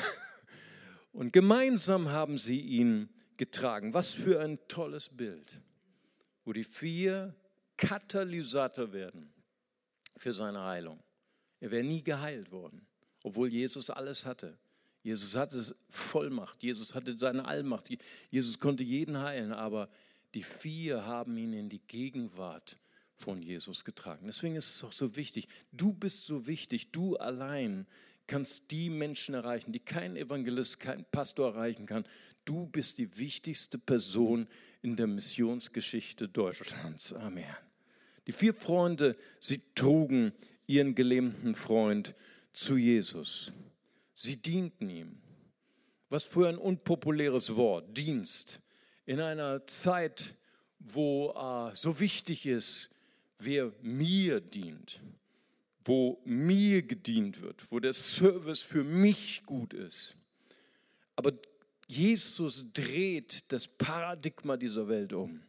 Und 1.12 1.34
gemeinsam 1.34 2.10
haben 2.10 2.38
sie 2.38 2.60
ihn 2.60 3.10
getragen. 3.38 3.96
Was 3.96 4.14
für 4.14 4.40
ein 4.42 4.60
tolles 4.68 5.10
Bild, 5.10 5.60
wo 6.44 6.54
die 6.54 6.64
vier 6.64 7.34
Katalysator 7.78 8.94
werden 8.94 9.34
für 10.16 10.34
seine 10.34 10.64
Heilung. 10.64 11.00
Er 11.60 11.72
wäre 11.72 11.84
nie 11.84 12.04
geheilt 12.04 12.52
worden, 12.52 12.86
obwohl 13.24 13.52
Jesus 13.52 13.90
alles 13.90 14.28
hatte. 14.28 14.60
Jesus 15.06 15.36
hatte 15.36 15.76
Vollmacht, 15.92 16.64
Jesus 16.64 16.96
hatte 16.96 17.16
seine 17.16 17.46
Allmacht, 17.46 17.90
Jesus 18.32 18.60
konnte 18.60 18.82
jeden 18.82 19.20
heilen, 19.20 19.54
aber 19.54 19.88
die 20.34 20.42
vier 20.42 21.06
haben 21.06 21.38
ihn 21.38 21.54
in 21.54 21.70
die 21.70 21.80
Gegenwart 21.88 22.80
von 23.16 23.44
Jesus 23.44 23.86
getragen. 23.86 24.26
Deswegen 24.26 24.56
ist 24.56 24.68
es 24.78 24.84
auch 24.84 24.92
so 24.92 25.16
wichtig. 25.16 25.48
Du 25.72 25.94
bist 25.94 26.26
so 26.26 26.48
wichtig, 26.48 26.92
du 26.92 27.18
allein 27.18 27.86
kannst 28.26 28.72
die 28.72 28.90
Menschen 28.90 29.36
erreichen, 29.36 29.72
die 29.72 29.80
kein 29.80 30.18
Evangelist, 30.18 30.80
kein 30.80 31.06
Pastor 31.12 31.54
erreichen 31.54 31.86
kann. 31.86 32.04
Du 32.44 32.66
bist 32.66 32.98
die 32.98 33.16
wichtigste 33.20 33.78
Person 33.78 34.48
in 34.82 34.96
der 34.96 35.06
Missionsgeschichte 35.06 36.28
Deutschlands. 36.28 37.14
Amen. 37.14 37.46
Die 38.26 38.32
vier 38.32 38.56
Freunde, 38.56 39.16
sie 39.40 39.62
trugen 39.76 40.34
ihren 40.66 40.96
gelähmten 40.96 41.54
Freund 41.54 42.16
zu 42.54 42.76
Jesus. 42.76 43.54
Sie 44.16 44.38
dienten 44.38 44.90
ihm. 44.90 45.22
Was 46.10 46.24
für 46.24 46.48
ein 46.48 46.58
unpopuläres 46.58 47.56
Wort, 47.56 47.96
Dienst. 47.96 48.62
In 49.06 49.20
einer 49.20 49.68
Zeit, 49.68 50.36
wo 50.80 51.32
äh, 51.32 51.76
so 51.76 52.00
wichtig 52.00 52.46
ist, 52.46 52.90
wer 53.38 53.72
mir 53.82 54.40
dient, 54.40 55.02
wo 55.84 56.22
mir 56.26 56.82
gedient 56.82 57.42
wird, 57.42 57.72
wo 57.72 57.80
der 57.80 57.94
Service 57.94 58.62
für 58.62 58.84
mich 58.84 59.44
gut 59.46 59.74
ist. 59.74 60.16
Aber 61.16 61.34
Jesus 61.88 62.72
dreht 62.74 63.52
das 63.52 63.68
Paradigma 63.68 64.58
dieser 64.58 64.88
Welt 64.88 65.14
um. 65.14 65.42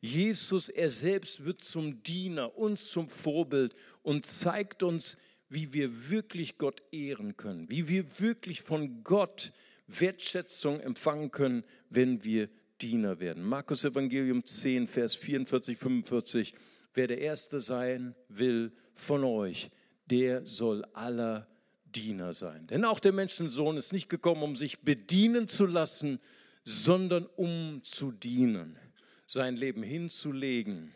Jesus, 0.00 0.68
er 0.68 0.90
selbst 0.90 1.44
wird 1.44 1.62
zum 1.62 2.02
Diener, 2.02 2.56
uns 2.56 2.88
zum 2.88 3.08
Vorbild 3.08 3.74
und 4.02 4.24
zeigt 4.24 4.82
uns, 4.82 5.16
wie 5.50 5.72
wir 5.72 6.10
wirklich 6.10 6.56
Gott 6.56 6.82
ehren 6.92 7.36
können, 7.36 7.68
wie 7.68 7.88
wir 7.88 8.20
wirklich 8.20 8.62
von 8.62 9.02
Gott 9.04 9.52
Wertschätzung 9.88 10.80
empfangen 10.80 11.32
können, 11.32 11.64
wenn 11.90 12.24
wir 12.24 12.48
Diener 12.80 13.18
werden. 13.20 13.42
Markus 13.42 13.84
Evangelium 13.84 14.46
10, 14.46 14.86
Vers 14.86 15.14
44, 15.16 15.76
45. 15.76 16.54
Wer 16.94 17.08
der 17.08 17.18
Erste 17.18 17.60
sein 17.60 18.14
will 18.28 18.72
von 18.94 19.24
euch, 19.24 19.70
der 20.06 20.46
soll 20.46 20.84
aller 20.92 21.46
Diener 21.84 22.32
sein. 22.32 22.68
Denn 22.68 22.84
auch 22.84 23.00
der 23.00 23.12
Menschensohn 23.12 23.76
ist 23.76 23.92
nicht 23.92 24.08
gekommen, 24.08 24.42
um 24.44 24.56
sich 24.56 24.80
bedienen 24.80 25.48
zu 25.48 25.66
lassen, 25.66 26.20
sondern 26.64 27.26
um 27.26 27.80
zu 27.82 28.12
dienen, 28.12 28.78
sein 29.26 29.56
Leben 29.56 29.82
hinzulegen, 29.82 30.92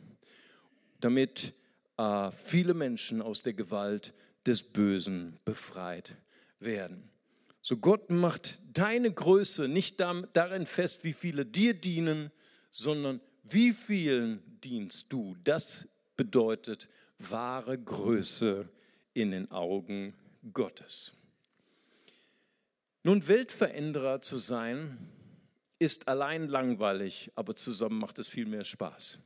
damit 1.01 1.55
äh, 1.97 2.31
viele 2.31 2.75
Menschen 2.75 3.21
aus 3.21 3.43
der 3.43 3.55
Gewalt 3.55 4.15
des 4.47 4.63
Bösen 4.63 5.39
befreit 5.45 6.17
werden. 6.59 7.11
So 7.63 7.79
Gott 7.79 8.11
macht 8.11 8.61
deine 8.73 9.11
Größe 9.11 9.69
nicht 9.69 9.99
darin 10.01 10.67
fest, 10.67 11.05
wie 11.05 11.15
viele 11.15 11.47
dir 11.47 11.75
dienen, 11.75 12.31
sondern 12.71 13.21
wie 13.43 13.73
vielen 13.73 14.43
dienst 14.61 15.07
du. 15.09 15.37
Das 15.45 15.89
bedeutet 16.17 16.89
wahre 17.19 17.79
Größe 17.79 18.69
in 19.15 19.31
den 19.31 19.51
Augen 19.51 20.15
Gottes. 20.53 21.13
Nun, 23.03 23.27
Weltveränderer 23.27 24.21
zu 24.21 24.39
sein, 24.39 24.99
ist 25.79 26.09
allein 26.09 26.49
langweilig, 26.49 27.31
aber 27.35 27.55
zusammen 27.55 27.99
macht 27.99 28.19
es 28.19 28.29
viel 28.29 28.47
mehr 28.47 28.65
Spaß. 28.65 29.19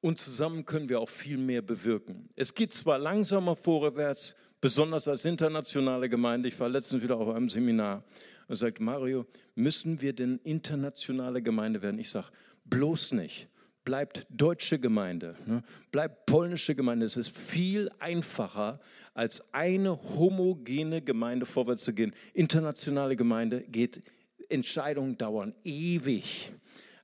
Und 0.00 0.18
zusammen 0.18 0.64
können 0.64 0.88
wir 0.88 1.00
auch 1.00 1.08
viel 1.08 1.38
mehr 1.38 1.62
bewirken. 1.62 2.28
Es 2.36 2.54
geht 2.54 2.72
zwar 2.72 2.98
langsamer 2.98 3.56
vorwärts, 3.56 4.36
besonders 4.60 5.08
als 5.08 5.24
internationale 5.24 6.08
Gemeinde. 6.08 6.48
Ich 6.48 6.58
war 6.60 6.68
letztens 6.68 7.02
wieder 7.02 7.16
auf 7.16 7.34
einem 7.34 7.48
Seminar 7.48 8.04
und 8.48 8.56
sagt 8.56 8.80
Mario, 8.80 9.26
müssen 9.54 10.00
wir 10.00 10.12
denn 10.12 10.38
internationale 10.44 11.42
Gemeinde 11.42 11.82
werden? 11.82 11.98
Ich 11.98 12.10
sage, 12.10 12.28
bloß 12.64 13.12
nicht. 13.12 13.48
Bleibt 13.84 14.26
deutsche 14.30 14.80
Gemeinde, 14.80 15.36
ne? 15.46 15.62
bleibt 15.92 16.26
polnische 16.26 16.74
Gemeinde. 16.74 17.06
Es 17.06 17.16
ist 17.16 17.36
viel 17.36 17.88
einfacher, 18.00 18.80
als 19.14 19.42
eine 19.54 19.96
homogene 20.16 21.00
Gemeinde 21.02 21.46
vorwärts 21.46 21.84
zu 21.84 21.92
gehen. 21.92 22.12
Internationale 22.34 23.14
Gemeinde 23.14 23.60
geht, 23.62 24.02
Entscheidungen 24.48 25.16
dauern 25.16 25.54
ewig. 25.62 26.52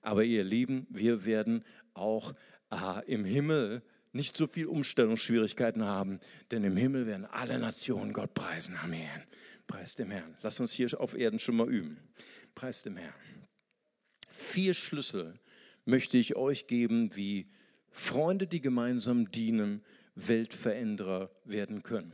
Aber 0.00 0.24
ihr 0.24 0.42
Lieben, 0.42 0.88
wir 0.90 1.24
werden 1.24 1.64
auch 1.94 2.34
aha, 2.72 3.00
im 3.00 3.24
Himmel 3.24 3.82
nicht 4.12 4.36
so 4.36 4.46
viel 4.46 4.66
Umstellungsschwierigkeiten 4.66 5.84
haben, 5.84 6.20
denn 6.50 6.64
im 6.64 6.76
Himmel 6.76 7.06
werden 7.06 7.24
alle 7.26 7.58
Nationen 7.58 8.12
Gott 8.12 8.34
preisen. 8.34 8.76
Amen. 8.82 9.08
Preis 9.66 9.94
dem 9.94 10.10
Herrn. 10.10 10.36
Lass 10.42 10.60
uns 10.60 10.72
hier 10.72 10.88
auf 11.00 11.14
Erden 11.14 11.38
schon 11.38 11.56
mal 11.56 11.72
üben. 11.72 11.98
Preis 12.54 12.82
dem 12.82 12.96
Herrn. 12.96 13.14
Vier 14.30 14.74
Schlüssel 14.74 15.38
möchte 15.84 16.18
ich 16.18 16.36
euch 16.36 16.66
geben, 16.66 17.16
wie 17.16 17.48
Freunde, 17.90 18.46
die 18.46 18.60
gemeinsam 18.60 19.30
dienen, 19.30 19.82
Weltveränderer 20.14 21.30
werden 21.44 21.82
können. 21.82 22.12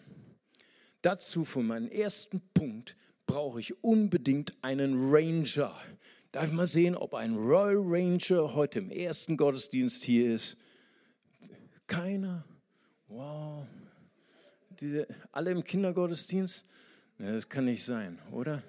Dazu 1.02 1.44
für 1.44 1.62
meinen 1.62 1.90
ersten 1.90 2.40
Punkt 2.54 2.96
brauche 3.26 3.60
ich 3.60 3.82
unbedingt 3.82 4.54
einen 4.62 5.10
Ranger. 5.10 5.76
Darf 6.30 6.44
ich 6.44 6.52
mal 6.52 6.66
sehen, 6.66 6.94
ob 6.94 7.14
ein 7.14 7.36
Royal 7.36 7.78
Ranger 7.78 8.54
heute 8.54 8.80
im 8.80 8.90
ersten 8.90 9.38
Gottesdienst 9.38 10.04
hier 10.04 10.34
ist? 10.34 10.58
Keiner. 11.86 12.44
Wow. 13.06 13.66
Diese, 14.78 15.08
alle 15.32 15.52
im 15.52 15.64
Kindergottesdienst? 15.64 16.66
Ja, 17.18 17.32
das 17.32 17.48
kann 17.48 17.64
nicht 17.64 17.82
sein, 17.82 18.18
oder? 18.30 18.62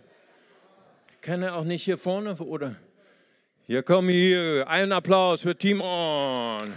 Kann 1.20 1.44
er 1.44 1.56
auch 1.56 1.66
nicht 1.66 1.84
hier 1.84 1.98
vorne, 1.98 2.34
oder? 2.38 2.78
Hier 3.68 3.84
komm 3.84 4.08
hier, 4.08 4.66
einen 4.68 4.94
Applaus 4.94 5.42
für 5.42 5.56
Timon. 5.56 6.74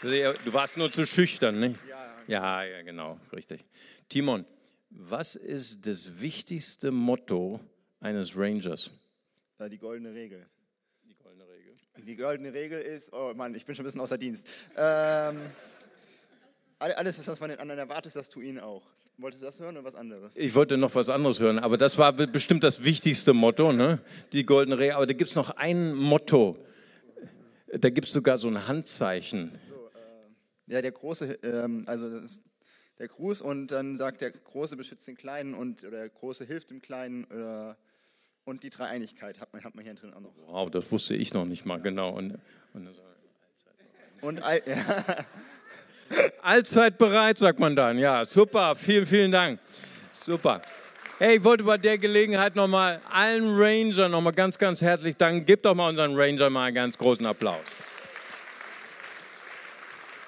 Du 0.00 0.52
warst 0.52 0.76
nur 0.76 0.92
zu 0.92 1.04
schüchtern, 1.06 1.58
nicht? 1.58 1.76
Ja, 2.28 2.62
ja, 2.62 2.82
genau, 2.82 3.18
richtig. 3.32 3.64
Timon, 4.08 4.46
was 4.90 5.34
ist 5.34 5.86
das 5.86 6.20
wichtigste 6.20 6.92
Motto 6.92 7.60
eines 8.02 8.36
Rangers? 8.36 8.90
Die 9.70 9.78
goldene 9.78 10.12
Regel. 10.12 10.46
Die 11.98 12.16
goldene 12.16 12.52
Regel 12.52 12.80
ist, 12.80 13.12
oh 13.12 13.32
Mann, 13.34 13.54
ich 13.54 13.64
bin 13.64 13.74
schon 13.74 13.84
ein 13.84 13.86
bisschen 13.86 14.00
außer 14.00 14.18
Dienst. 14.18 14.48
Ähm, 14.76 15.40
alles, 16.78 17.18
was 17.18 17.26
man 17.26 17.36
von 17.36 17.48
den 17.50 17.58
anderen 17.60 17.78
erwartet, 17.78 18.16
das 18.16 18.28
tu 18.28 18.40
ihnen 18.40 18.58
auch. 18.58 18.82
Wolltest 19.18 19.42
du 19.42 19.46
das 19.46 19.60
hören 19.60 19.76
oder 19.76 19.84
was 19.84 19.94
anderes? 19.94 20.36
Ich 20.36 20.54
wollte 20.54 20.76
noch 20.78 20.94
was 20.94 21.08
anderes 21.08 21.38
hören, 21.38 21.58
aber 21.60 21.76
das 21.76 21.98
war 21.98 22.12
bestimmt 22.12 22.64
das 22.64 22.82
wichtigste 22.82 23.34
Motto, 23.34 23.72
ne? 23.72 24.00
die 24.32 24.44
goldene 24.44 24.78
Rehe. 24.78 24.96
Aber 24.96 25.06
da 25.06 25.12
gibt 25.12 25.30
es 25.30 25.36
noch 25.36 25.50
ein 25.50 25.94
Motto. 25.94 26.56
Da 27.68 27.90
gibt 27.90 28.08
es 28.08 28.12
sogar 28.12 28.38
so 28.38 28.48
ein 28.48 28.66
Handzeichen. 28.66 29.52
So, 29.60 29.74
äh, 29.74 30.72
ja, 30.72 30.82
der 30.82 30.92
große, 30.92 31.38
ähm, 31.42 31.84
also 31.86 32.20
der 32.98 33.08
Gruß 33.08 33.42
und 33.42 33.68
dann 33.68 33.96
sagt 33.96 34.22
der 34.22 34.32
Große 34.32 34.76
beschützt 34.76 35.06
den 35.06 35.16
Kleinen 35.16 35.54
und 35.54 35.84
oder 35.84 35.98
der 35.98 36.08
Große 36.08 36.44
hilft 36.44 36.70
dem 36.70 36.82
Kleinen. 36.82 37.30
Äh, 37.30 37.74
und 38.44 38.62
die 38.62 38.70
Dreieinigkeit 38.70 39.40
hat 39.40 39.52
man, 39.52 39.62
hat 39.62 39.74
man 39.74 39.84
hier 39.84 39.94
drin 39.94 40.12
auch 40.14 40.20
noch. 40.20 40.32
Wow, 40.46 40.70
das 40.70 40.90
wusste 40.90 41.14
ich 41.14 41.32
noch 41.32 41.44
nicht 41.44 41.64
mal 41.64 41.80
genau. 41.80 42.10
Und, 42.10 42.38
und, 42.74 42.88
und 44.20 44.42
all, 44.42 44.62
ja. 44.66 45.24
Allzeit 46.42 46.98
bereit, 46.98 47.38
sagt 47.38 47.58
man 47.58 47.76
dann. 47.76 47.98
Ja, 47.98 48.24
super. 48.24 48.76
Vielen, 48.76 49.06
vielen 49.06 49.32
Dank. 49.32 49.60
Super. 50.10 50.60
Hey, 51.18 51.36
ich 51.36 51.44
wollte 51.44 51.64
bei 51.64 51.78
der 51.78 51.98
Gelegenheit 51.98 52.56
nochmal 52.56 53.00
allen 53.08 53.56
Rangern 53.56 54.10
nochmal 54.10 54.32
ganz, 54.32 54.58
ganz 54.58 54.82
herzlich 54.82 55.16
danken. 55.16 55.46
Gebt 55.46 55.64
doch 55.64 55.74
mal 55.74 55.88
unseren 55.88 56.16
Ranger 56.16 56.50
mal 56.50 56.64
einen 56.64 56.74
ganz 56.74 56.98
großen 56.98 57.24
Applaus. 57.24 57.62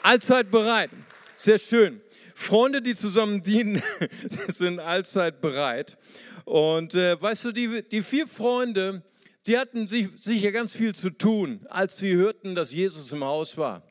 Allzeit 0.03 0.51
bereit. 0.51 0.91
Sehr 1.37 1.59
schön. 1.59 2.01
Freunde, 2.35 2.83
die 2.83 2.95
zusammen 2.95 3.43
dienen, 3.43 3.83
sind 4.49 4.79
allzeit 4.79 5.41
bereit. 5.41 5.97
Und 6.45 6.95
äh, 6.95 7.21
weißt 7.21 7.45
du, 7.45 7.53
die, 7.53 7.83
die 7.91 8.03
vier 8.03 8.27
Freunde, 8.27 9.03
die 9.47 9.59
hatten 9.59 9.89
sich, 9.89 10.09
sicher 10.19 10.53
ganz 10.53 10.73
viel 10.73 10.95
zu 10.95 11.11
tun, 11.11 11.67
als 11.69 11.97
sie 11.99 12.15
hörten, 12.15 12.55
dass 12.55 12.73
Jesus 12.73 13.13
im 13.13 13.25
Haus 13.25 13.57
war. 13.57 13.83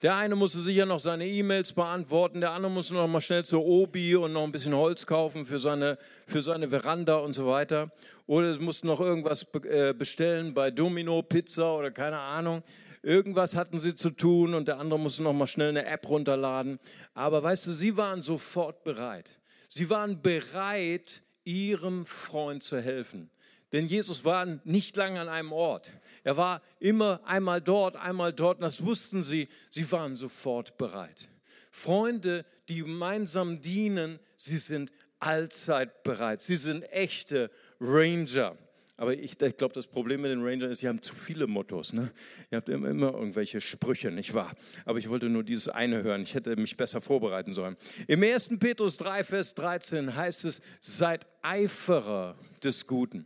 Der 0.00 0.14
eine 0.14 0.36
musste 0.36 0.60
sicher 0.60 0.86
noch 0.86 1.00
seine 1.00 1.26
E-Mails 1.26 1.72
beantworten, 1.72 2.40
der 2.40 2.52
andere 2.52 2.70
musste 2.70 2.94
noch 2.94 3.08
mal 3.08 3.20
schnell 3.20 3.44
zur 3.44 3.64
Obi 3.64 4.14
und 4.14 4.32
noch 4.32 4.44
ein 4.44 4.52
bisschen 4.52 4.74
Holz 4.74 5.04
kaufen 5.06 5.44
für 5.44 5.58
seine, 5.58 5.98
für 6.26 6.40
seine 6.40 6.68
Veranda 6.68 7.16
und 7.16 7.34
so 7.34 7.48
weiter. 7.48 7.90
Oder 8.26 8.54
sie 8.54 8.60
mussten 8.60 8.86
noch 8.86 9.00
irgendwas 9.00 9.44
äh, 9.64 9.92
bestellen 9.92 10.54
bei 10.54 10.70
Domino 10.70 11.20
Pizza 11.22 11.74
oder 11.74 11.90
keine 11.90 12.18
Ahnung. 12.18 12.62
Irgendwas 13.02 13.56
hatten 13.56 13.80
sie 13.80 13.94
zu 13.94 14.10
tun 14.10 14.54
und 14.54 14.68
der 14.68 14.78
andere 14.78 15.00
musste 15.00 15.24
noch 15.24 15.32
mal 15.32 15.48
schnell 15.48 15.70
eine 15.70 15.86
App 15.86 16.08
runterladen. 16.08 16.78
Aber 17.14 17.42
weißt 17.42 17.66
du, 17.66 17.72
sie 17.72 17.96
waren 17.96 18.22
sofort 18.22 18.84
bereit. 18.84 19.40
Sie 19.66 19.90
waren 19.90 20.22
bereit, 20.22 21.22
ihrem 21.48 22.04
Freund 22.04 22.62
zu 22.62 22.78
helfen. 22.78 23.30
Denn 23.72 23.86
Jesus 23.86 24.24
war 24.24 24.44
nicht 24.64 24.96
lange 24.96 25.18
an 25.18 25.28
einem 25.28 25.52
Ort. 25.52 25.90
Er 26.22 26.36
war 26.36 26.62
immer 26.78 27.20
einmal 27.24 27.62
dort, 27.62 27.96
einmal 27.96 28.34
dort. 28.34 28.58
Und 28.58 28.62
das 28.62 28.84
wussten 28.84 29.22
sie. 29.22 29.48
Sie 29.70 29.90
waren 29.90 30.14
sofort 30.14 30.76
bereit. 30.76 31.30
Freunde, 31.70 32.44
die 32.68 32.78
gemeinsam 32.78 33.62
dienen, 33.62 34.18
sie 34.36 34.58
sind 34.58 34.92
allzeit 35.20 36.02
bereit. 36.02 36.42
Sie 36.42 36.56
sind 36.56 36.82
echte 36.92 37.50
Ranger. 37.80 38.56
Aber 38.98 39.14
ich, 39.14 39.40
ich 39.40 39.56
glaube, 39.56 39.74
das 39.74 39.86
Problem 39.86 40.22
mit 40.22 40.32
den 40.32 40.42
Rangern 40.42 40.72
ist, 40.72 40.80
sie 40.80 40.88
haben 40.88 41.00
zu 41.00 41.14
viele 41.14 41.46
Mottos. 41.46 41.92
Ne? 41.92 42.10
Ihr 42.50 42.56
habt 42.56 42.68
immer, 42.68 42.88
immer 42.88 43.14
irgendwelche 43.14 43.60
Sprüche, 43.60 44.10
nicht 44.10 44.34
wahr? 44.34 44.56
Aber 44.84 44.98
ich 44.98 45.08
wollte 45.08 45.28
nur 45.28 45.44
dieses 45.44 45.68
eine 45.68 46.02
hören. 46.02 46.22
Ich 46.22 46.34
hätte 46.34 46.56
mich 46.56 46.76
besser 46.76 47.00
vorbereiten 47.00 47.54
sollen. 47.54 47.76
Im 48.08 48.24
1. 48.24 48.58
Petrus 48.58 48.96
3, 48.96 49.22
Vers 49.22 49.54
13 49.54 50.16
heißt 50.16 50.44
es, 50.46 50.62
seid 50.80 51.28
Eiferer 51.42 52.36
des 52.64 52.88
Guten. 52.88 53.24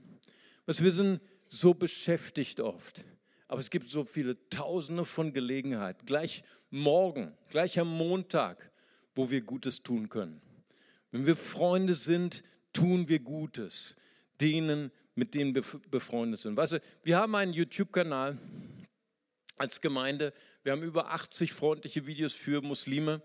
Was 0.67 0.85
wir 0.85 0.93
sind 0.93 1.21
so 1.49 1.73
beschäftigt 1.73 2.61
oft. 2.61 3.07
Aber 3.49 3.61
es 3.61 3.71
gibt 3.71 3.89
so 3.89 4.05
viele 4.05 4.37
Tausende 4.51 5.07
von 5.07 5.33
Gelegenheiten. 5.33 6.05
Gleich 6.05 6.45
morgen, 6.69 7.33
gleich 7.49 7.79
am 7.79 7.89
Montag, 7.89 8.71
wo 9.15 9.31
wir 9.31 9.41
Gutes 9.41 9.83
tun 9.83 10.11
können. 10.11 10.43
Wenn 11.13 11.27
wir 11.27 11.37
Freunde 11.37 11.95
sind, 11.95 12.45
tun 12.75 13.09
wir 13.09 13.21
Gutes. 13.21 13.97
Denen, 14.39 14.91
mit 15.15 15.35
denen 15.35 15.53
befreundet 15.53 16.41
sind. 16.41 16.57
Weißt 16.57 16.73
du, 16.73 16.83
wir 17.03 17.19
haben 17.19 17.35
einen 17.35 17.53
YouTube-Kanal 17.53 18.39
als 19.57 19.81
Gemeinde. 19.81 20.33
Wir 20.63 20.73
haben 20.73 20.83
über 20.83 21.11
80 21.11 21.53
freundliche 21.53 22.07
Videos 22.07 22.33
für 22.33 22.63
Muslime 22.63 23.23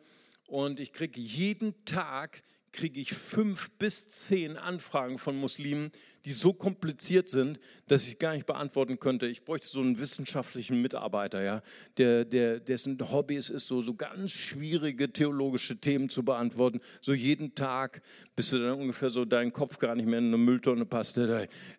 und 0.47 0.79
ich 0.79 0.93
kriege 0.93 1.19
jeden 1.19 1.85
Tag 1.85 2.43
kriege 2.71 2.99
ich 2.99 3.13
fünf 3.13 3.71
bis 3.71 4.07
zehn 4.07 4.57
Anfragen 4.57 5.17
von 5.17 5.35
Muslimen, 5.37 5.91
die 6.25 6.33
so 6.33 6.53
kompliziert 6.53 7.29
sind, 7.29 7.59
dass 7.87 8.07
ich 8.07 8.19
gar 8.19 8.33
nicht 8.33 8.45
beantworten 8.45 8.99
könnte. 8.99 9.27
Ich 9.27 9.45
bräuchte 9.45 9.67
so 9.67 9.79
einen 9.79 9.97
wissenschaftlichen 9.97 10.81
Mitarbeiter, 10.81 11.41
ja, 11.41 11.61
der, 11.97 12.25
der, 12.25 12.59
dessen 12.59 12.97
Hobby 13.11 13.37
es 13.37 13.49
ist, 13.49 13.67
so, 13.67 13.81
so 13.81 13.93
ganz 13.93 14.33
schwierige 14.33 15.11
theologische 15.11 15.77
Themen 15.77 16.09
zu 16.09 16.23
beantworten. 16.23 16.81
So 17.01 17.13
jeden 17.13 17.55
Tag, 17.55 18.01
bis 18.35 18.49
du 18.49 18.59
dann 18.59 18.79
ungefähr 18.79 19.09
so 19.09 19.25
deinen 19.25 19.53
Kopf 19.53 19.79
gar 19.79 19.95
nicht 19.95 20.07
mehr 20.07 20.19
in 20.19 20.27
eine 20.27 20.37
Mülltonne 20.37 20.85
passt. 20.85 21.17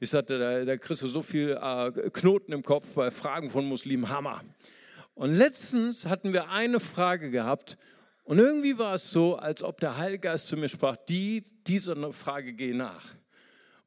Ich 0.01 0.11
sagte, 0.11 0.39
da, 0.39 0.65
da 0.65 0.77
kriegst 0.77 1.03
du 1.03 1.09
so 1.09 1.23
viel 1.23 1.59
äh, 1.61 2.11
Knoten 2.11 2.53
im 2.53 2.63
Kopf 2.63 2.95
bei 2.95 3.11
Fragen 3.11 3.51
von 3.51 3.67
Muslimen. 3.67 4.09
Hammer. 4.09 4.43
Und 5.15 5.35
letztens 5.35 6.07
hatten 6.07 6.33
wir 6.33 6.49
eine 6.49 6.81
Frage 6.81 7.31
gehabt 7.31 7.77
und 8.29 8.39
irgendwie 8.39 8.77
war 8.77 8.93
es 8.93 9.11
so, 9.11 9.37
als 9.37 9.63
ob 9.63 9.81
der 9.81 9.97
Heilige 9.97 10.29
Geist 10.29 10.49
zu 10.49 10.59
mir 10.59 10.69
sprach, 10.69 10.97
die, 11.09 11.43
dieser 11.67 12.13
Frage 12.13 12.53
gehe 12.53 12.77
nach. 12.77 13.03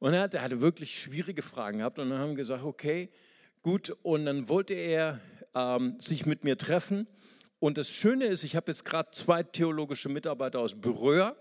Und 0.00 0.14
er 0.14 0.22
hatte, 0.22 0.38
er 0.38 0.42
hatte 0.42 0.60
wirklich 0.60 0.98
schwierige 0.98 1.42
Fragen 1.42 1.78
gehabt 1.78 2.00
und 2.00 2.10
dann 2.10 2.18
haben 2.18 2.30
wir 2.30 2.38
gesagt, 2.38 2.64
okay, 2.64 3.08
gut. 3.62 3.94
Und 4.02 4.26
dann 4.26 4.48
wollte 4.48 4.74
er 4.74 5.20
ähm, 5.54 5.94
sich 6.00 6.26
mit 6.26 6.42
mir 6.42 6.58
treffen. 6.58 7.06
Und 7.60 7.78
das 7.78 7.90
Schöne 7.90 8.24
ist, 8.24 8.42
ich 8.42 8.56
habe 8.56 8.72
jetzt 8.72 8.84
gerade 8.84 9.12
zwei 9.12 9.44
theologische 9.44 10.08
Mitarbeiter 10.08 10.58
aus 10.58 10.74
Beröa, 10.74 11.36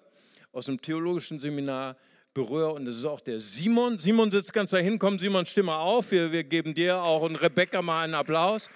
aus 0.52 0.66
dem 0.68 0.80
theologischen 0.80 1.40
Seminar 1.40 1.98
Beröa. 2.36 2.70
Und 2.70 2.86
das 2.86 2.98
ist 2.98 3.06
auch 3.06 3.22
der 3.22 3.40
Simon. 3.40 3.98
Simon 3.98 4.30
sitzt 4.30 4.54
ganz 4.54 4.70
dahin. 4.70 5.00
Komm, 5.00 5.18
Simon, 5.18 5.48
stimme 5.48 5.74
auf. 5.74 6.12
Wir, 6.12 6.32
wir 6.32 6.44
geben 6.44 6.76
dir 6.76 7.02
auch 7.02 7.24
und 7.24 7.36
Rebecca 7.38 7.82
mal 7.82 8.04
einen 8.04 8.14
Applaus. 8.14 8.70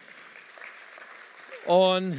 Und 1.67 2.17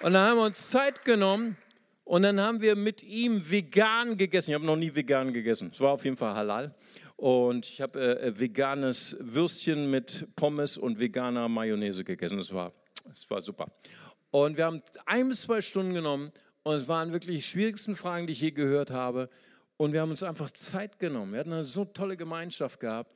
und 0.00 0.12
dann 0.12 0.28
haben 0.28 0.36
wir 0.36 0.44
uns 0.44 0.70
Zeit 0.70 1.04
genommen 1.04 1.56
und 2.04 2.22
dann 2.22 2.40
haben 2.40 2.60
wir 2.60 2.76
mit 2.76 3.02
ihm 3.02 3.50
vegan 3.50 4.16
gegessen. 4.16 4.50
Ich 4.50 4.54
habe 4.54 4.64
noch 4.64 4.76
nie 4.76 4.94
vegan 4.94 5.32
gegessen. 5.32 5.70
Es 5.72 5.80
war 5.80 5.92
auf 5.92 6.04
jeden 6.04 6.16
Fall 6.16 6.34
halal. 6.34 6.74
Und 7.16 7.66
ich 7.68 7.80
habe 7.80 7.98
äh, 7.98 8.28
äh, 8.28 8.38
veganes 8.38 9.16
Würstchen 9.18 9.90
mit 9.90 10.28
Pommes 10.36 10.78
und 10.78 11.00
veganer 11.00 11.48
Mayonnaise 11.48 12.04
gegessen. 12.04 12.38
Das 12.38 12.54
war, 12.54 12.72
war 13.28 13.42
super. 13.42 13.66
Und 14.30 14.56
wir 14.56 14.66
haben 14.66 14.82
ein 15.04 15.28
bis 15.28 15.42
zwei 15.42 15.60
Stunden 15.60 15.94
genommen 15.94 16.30
und 16.62 16.76
es 16.76 16.86
waren 16.86 17.12
wirklich 17.12 17.36
die 17.36 17.42
schwierigsten 17.42 17.96
Fragen, 17.96 18.28
die 18.28 18.34
ich 18.34 18.40
je 18.40 18.52
gehört 18.52 18.92
habe. 18.92 19.28
Und 19.76 19.92
wir 19.92 20.00
haben 20.00 20.10
uns 20.10 20.22
einfach 20.22 20.50
Zeit 20.52 21.00
genommen. 21.00 21.32
Wir 21.32 21.40
hatten 21.40 21.52
eine 21.52 21.64
so 21.64 21.84
tolle 21.84 22.16
Gemeinschaft 22.16 22.78
gehabt. 22.78 23.12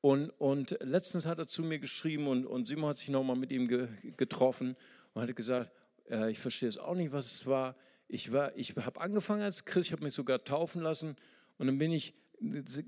Und, 0.00 0.30
und 0.38 0.76
letztens 0.80 1.26
hat 1.26 1.38
er 1.38 1.46
zu 1.46 1.62
mir 1.62 1.78
geschrieben 1.78 2.26
und, 2.26 2.44
und 2.44 2.66
Simon 2.66 2.90
hat 2.90 2.96
sich 2.96 3.08
nochmal 3.08 3.36
mit 3.36 3.52
ihm 3.52 3.68
ge, 3.68 3.88
getroffen 4.16 4.76
und 5.14 5.22
hat 5.22 5.34
gesagt, 5.34 5.70
äh, 6.10 6.30
ich 6.30 6.38
verstehe 6.38 6.68
es 6.68 6.78
auch 6.78 6.94
nicht, 6.94 7.12
was 7.12 7.26
es 7.26 7.46
war. 7.46 7.76
Ich, 8.08 8.32
war, 8.32 8.56
ich 8.56 8.76
habe 8.76 9.00
angefangen 9.00 9.42
als 9.42 9.64
Christ, 9.64 9.88
ich 9.88 9.92
habe 9.92 10.04
mich 10.04 10.14
sogar 10.14 10.44
taufen 10.44 10.82
lassen 10.82 11.16
und 11.58 11.66
dann 11.66 11.78
bin 11.78 11.92
ich 11.92 12.14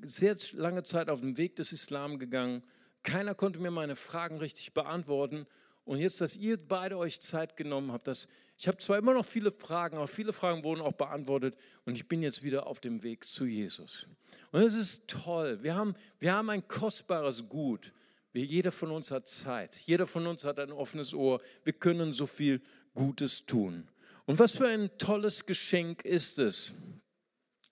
sehr 0.02 0.36
lange 0.52 0.82
Zeit 0.82 1.08
auf 1.08 1.20
dem 1.20 1.36
Weg 1.36 1.56
des 1.56 1.72
Islam 1.72 2.18
gegangen. 2.18 2.62
Keiner 3.02 3.34
konnte 3.34 3.60
mir 3.60 3.70
meine 3.70 3.96
Fragen 3.96 4.38
richtig 4.38 4.74
beantworten. 4.74 5.46
Und 5.84 6.00
jetzt, 6.00 6.20
dass 6.20 6.34
ihr 6.34 6.56
beide 6.56 6.98
euch 6.98 7.20
Zeit 7.20 7.56
genommen 7.56 7.92
habt, 7.92 8.08
dass, 8.08 8.26
ich 8.58 8.66
habe 8.66 8.78
zwar 8.78 8.98
immer 8.98 9.14
noch 9.14 9.24
viele 9.24 9.52
Fragen, 9.52 9.96
aber 9.96 10.08
viele 10.08 10.32
Fragen 10.32 10.64
wurden 10.64 10.80
auch 10.80 10.94
beantwortet 10.94 11.56
und 11.84 11.94
ich 11.94 12.08
bin 12.08 12.22
jetzt 12.22 12.42
wieder 12.42 12.66
auf 12.66 12.80
dem 12.80 13.04
Weg 13.04 13.24
zu 13.24 13.44
Jesus. 13.44 14.08
Und 14.50 14.62
es 14.62 14.74
ist 14.74 15.06
toll. 15.06 15.62
Wir 15.62 15.76
haben, 15.76 15.94
wir 16.18 16.34
haben 16.34 16.50
ein 16.50 16.66
kostbares 16.66 17.48
Gut. 17.48 17.92
Jeder 18.32 18.72
von 18.72 18.90
uns 18.90 19.10
hat 19.10 19.28
Zeit. 19.28 19.76
Jeder 19.86 20.06
von 20.06 20.26
uns 20.26 20.44
hat 20.44 20.58
ein 20.58 20.72
offenes 20.72 21.14
Ohr. 21.14 21.40
Wir 21.62 21.72
können 21.72 22.12
so 22.12 22.26
viel 22.26 22.60
Gutes 22.96 23.46
tun. 23.46 23.88
Und 24.24 24.40
was 24.40 24.50
für 24.50 24.66
ein 24.66 24.90
tolles 24.98 25.46
Geschenk 25.46 26.04
ist 26.04 26.40
es, 26.40 26.74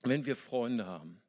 wenn 0.04 0.24
wir 0.24 0.36
Freunde 0.36 0.86
haben, 0.86 1.20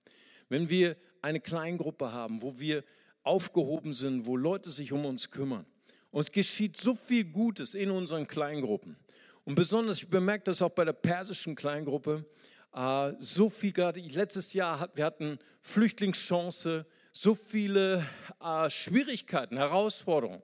wenn 0.50 0.70
wir 0.70 0.96
eine 1.24 1.40
Kleingruppe 1.40 2.12
haben, 2.12 2.44
wo 2.44 2.60
wir 2.60 2.84
aufgehoben 3.24 3.96
sind, 3.96 4.28
wo 4.28 4.38
Leute 4.38 4.70
sich 4.70 4.92
um 4.92 5.06
uns 5.06 5.32
kümmern. 5.32 5.66
Und 6.12 6.22
es 6.22 6.32
geschieht 6.32 6.78
so 6.78 6.94
viel 6.94 7.26
Gutes 7.26 7.74
in 7.74 7.90
unseren 7.90 8.28
Kleingruppen. 8.28 8.96
Und 9.44 9.56
besonders, 9.56 9.98
ich 9.98 10.08
bemerke 10.08 10.44
das 10.44 10.62
auch 10.62 10.72
bei 10.72 10.86
der 10.86 10.94
persischen 10.94 11.56
Kleingruppe, 11.56 12.26
äh, 12.74 13.14
so 13.20 13.50
viel 13.50 13.72
gerade, 13.72 14.00
letztes 14.00 14.54
Jahr, 14.54 14.90
wir 14.94 15.06
hatten 15.06 15.40
Flüchtlingschance, 15.62 16.86
so 17.12 17.34
viele 17.34 18.06
äh, 18.44 18.70
Schwierigkeiten, 18.70 19.58
Herausforderungen. 19.58 20.44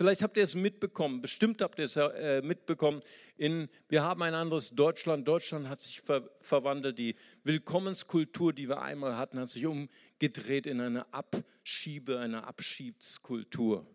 Vielleicht 0.00 0.22
habt 0.22 0.38
ihr 0.38 0.44
es 0.44 0.54
mitbekommen, 0.54 1.20
bestimmt 1.20 1.60
habt 1.60 1.78
ihr 1.78 1.84
es 1.84 1.94
äh, 1.94 2.40
mitbekommen. 2.40 3.02
In, 3.36 3.68
wir 3.90 4.02
haben 4.02 4.22
ein 4.22 4.32
anderes 4.32 4.70
Deutschland. 4.70 5.28
Deutschland 5.28 5.68
hat 5.68 5.82
sich 5.82 6.00
ver 6.00 6.30
verwandelt. 6.40 6.98
Die 6.98 7.16
Willkommenskultur, 7.44 8.54
die 8.54 8.70
wir 8.70 8.80
einmal 8.80 9.18
hatten, 9.18 9.38
hat 9.38 9.50
sich 9.50 9.66
umgedreht 9.66 10.66
in 10.66 10.80
eine 10.80 11.12
Abschiebe, 11.12 12.18
eine 12.18 12.46
Abschiedskultur. 12.46 13.86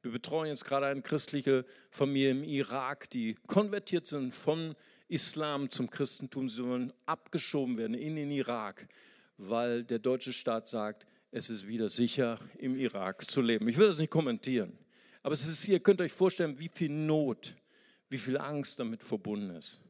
Wir 0.00 0.12
betreuen 0.12 0.48
jetzt 0.48 0.64
gerade 0.64 0.86
eine 0.86 1.02
christliche 1.02 1.66
Familie 1.90 2.30
im 2.30 2.42
Irak, 2.42 3.10
die 3.10 3.36
konvertiert 3.46 4.06
sind 4.06 4.34
von 4.34 4.74
Islam 5.08 5.68
zum 5.68 5.90
Christentum. 5.90 6.48
Sie 6.48 6.56
sollen 6.56 6.90
abgeschoben 7.04 7.76
werden 7.76 7.92
in 7.92 8.16
den 8.16 8.30
Irak, 8.30 8.88
weil 9.36 9.84
der 9.84 9.98
deutsche 9.98 10.32
Staat 10.32 10.68
sagt, 10.68 11.06
es 11.32 11.50
ist 11.50 11.68
wieder 11.68 11.90
sicher, 11.90 12.38
im 12.56 12.78
Irak 12.78 13.30
zu 13.30 13.42
leben. 13.42 13.68
Ich 13.68 13.76
will 13.76 13.88
das 13.88 13.98
nicht 13.98 14.10
kommentieren, 14.10 14.78
aber 15.22 15.34
es 15.34 15.46
ist, 15.46 15.66
ihr 15.68 15.80
könnt 15.80 16.00
euch 16.00 16.12
vorstellen, 16.12 16.58
wie 16.58 16.70
viel 16.72 16.90
Not, 16.90 17.56
wie 18.08 18.18
viel 18.18 18.38
Angst 18.38 18.80
damit 18.80 19.04
verbunden 19.04 19.50
ist. 19.50 19.80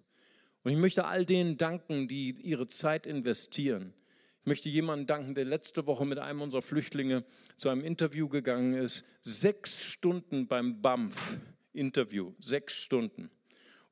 Und 0.62 0.72
ich 0.72 0.78
möchte 0.78 1.06
all 1.06 1.24
denen 1.24 1.56
danken, 1.56 2.08
die 2.08 2.34
ihre 2.42 2.66
Zeit 2.66 3.06
investieren. 3.06 3.94
Ich 4.40 4.46
möchte 4.46 4.68
jemanden 4.68 5.06
danken, 5.06 5.34
der 5.34 5.44
letzte 5.44 5.86
Woche 5.86 6.04
mit 6.04 6.18
einem 6.18 6.42
unserer 6.42 6.62
Flüchtlinge 6.62 7.24
zu 7.56 7.68
einem 7.68 7.82
Interview 7.82 8.28
gegangen 8.28 8.74
ist. 8.74 9.04
Sechs 9.22 9.82
Stunden 9.82 10.48
beim 10.48 10.80
BAMF-Interview, 10.82 12.32
sechs 12.40 12.74
Stunden. 12.74 13.30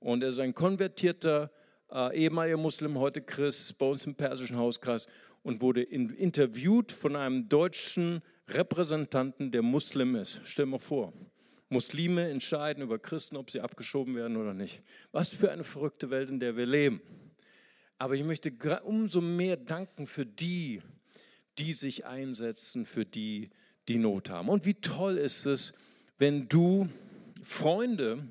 Und 0.00 0.22
er 0.22 0.30
ist 0.30 0.38
ein 0.38 0.54
konvertierter 0.54 1.50
äh, 1.90 2.16
ehemaliger 2.16 2.56
Muslim, 2.56 2.98
heute 2.98 3.22
Christ, 3.22 3.78
bei 3.78 3.86
uns 3.86 4.06
im 4.06 4.14
persischen 4.14 4.56
Hauskreis 4.56 5.06
und 5.42 5.60
wurde 5.60 5.82
in, 5.82 6.10
interviewt 6.10 6.92
von 6.92 7.16
einem 7.16 7.48
deutschen 7.48 8.22
Repräsentanten, 8.48 9.50
der 9.50 9.62
Muslim 9.62 10.16
ist. 10.16 10.40
Stell 10.44 10.66
mal 10.66 10.78
vor, 10.78 11.12
Muslime 11.68 12.28
entscheiden 12.30 12.82
über 12.82 12.98
Christen, 12.98 13.36
ob 13.36 13.50
sie 13.50 13.60
abgeschoben 13.60 14.14
werden 14.14 14.36
oder 14.36 14.54
nicht. 14.54 14.82
Was 15.12 15.28
für 15.28 15.52
eine 15.52 15.64
verrückte 15.64 16.10
Welt, 16.10 16.30
in 16.30 16.40
der 16.40 16.56
wir 16.56 16.66
leben. 16.66 17.02
Aber 17.98 18.14
ich 18.14 18.24
möchte 18.24 18.52
umso 18.84 19.20
mehr 19.20 19.56
danken 19.56 20.06
für 20.06 20.24
die, 20.24 20.80
die 21.58 21.72
sich 21.72 22.06
einsetzen, 22.06 22.86
für 22.86 23.04
die, 23.04 23.50
die 23.88 23.98
Not 23.98 24.30
haben. 24.30 24.48
Und 24.48 24.64
wie 24.64 24.74
toll 24.74 25.18
ist 25.18 25.44
es, 25.44 25.72
wenn 26.16 26.48
du 26.48 26.88
Freunde 27.42 28.26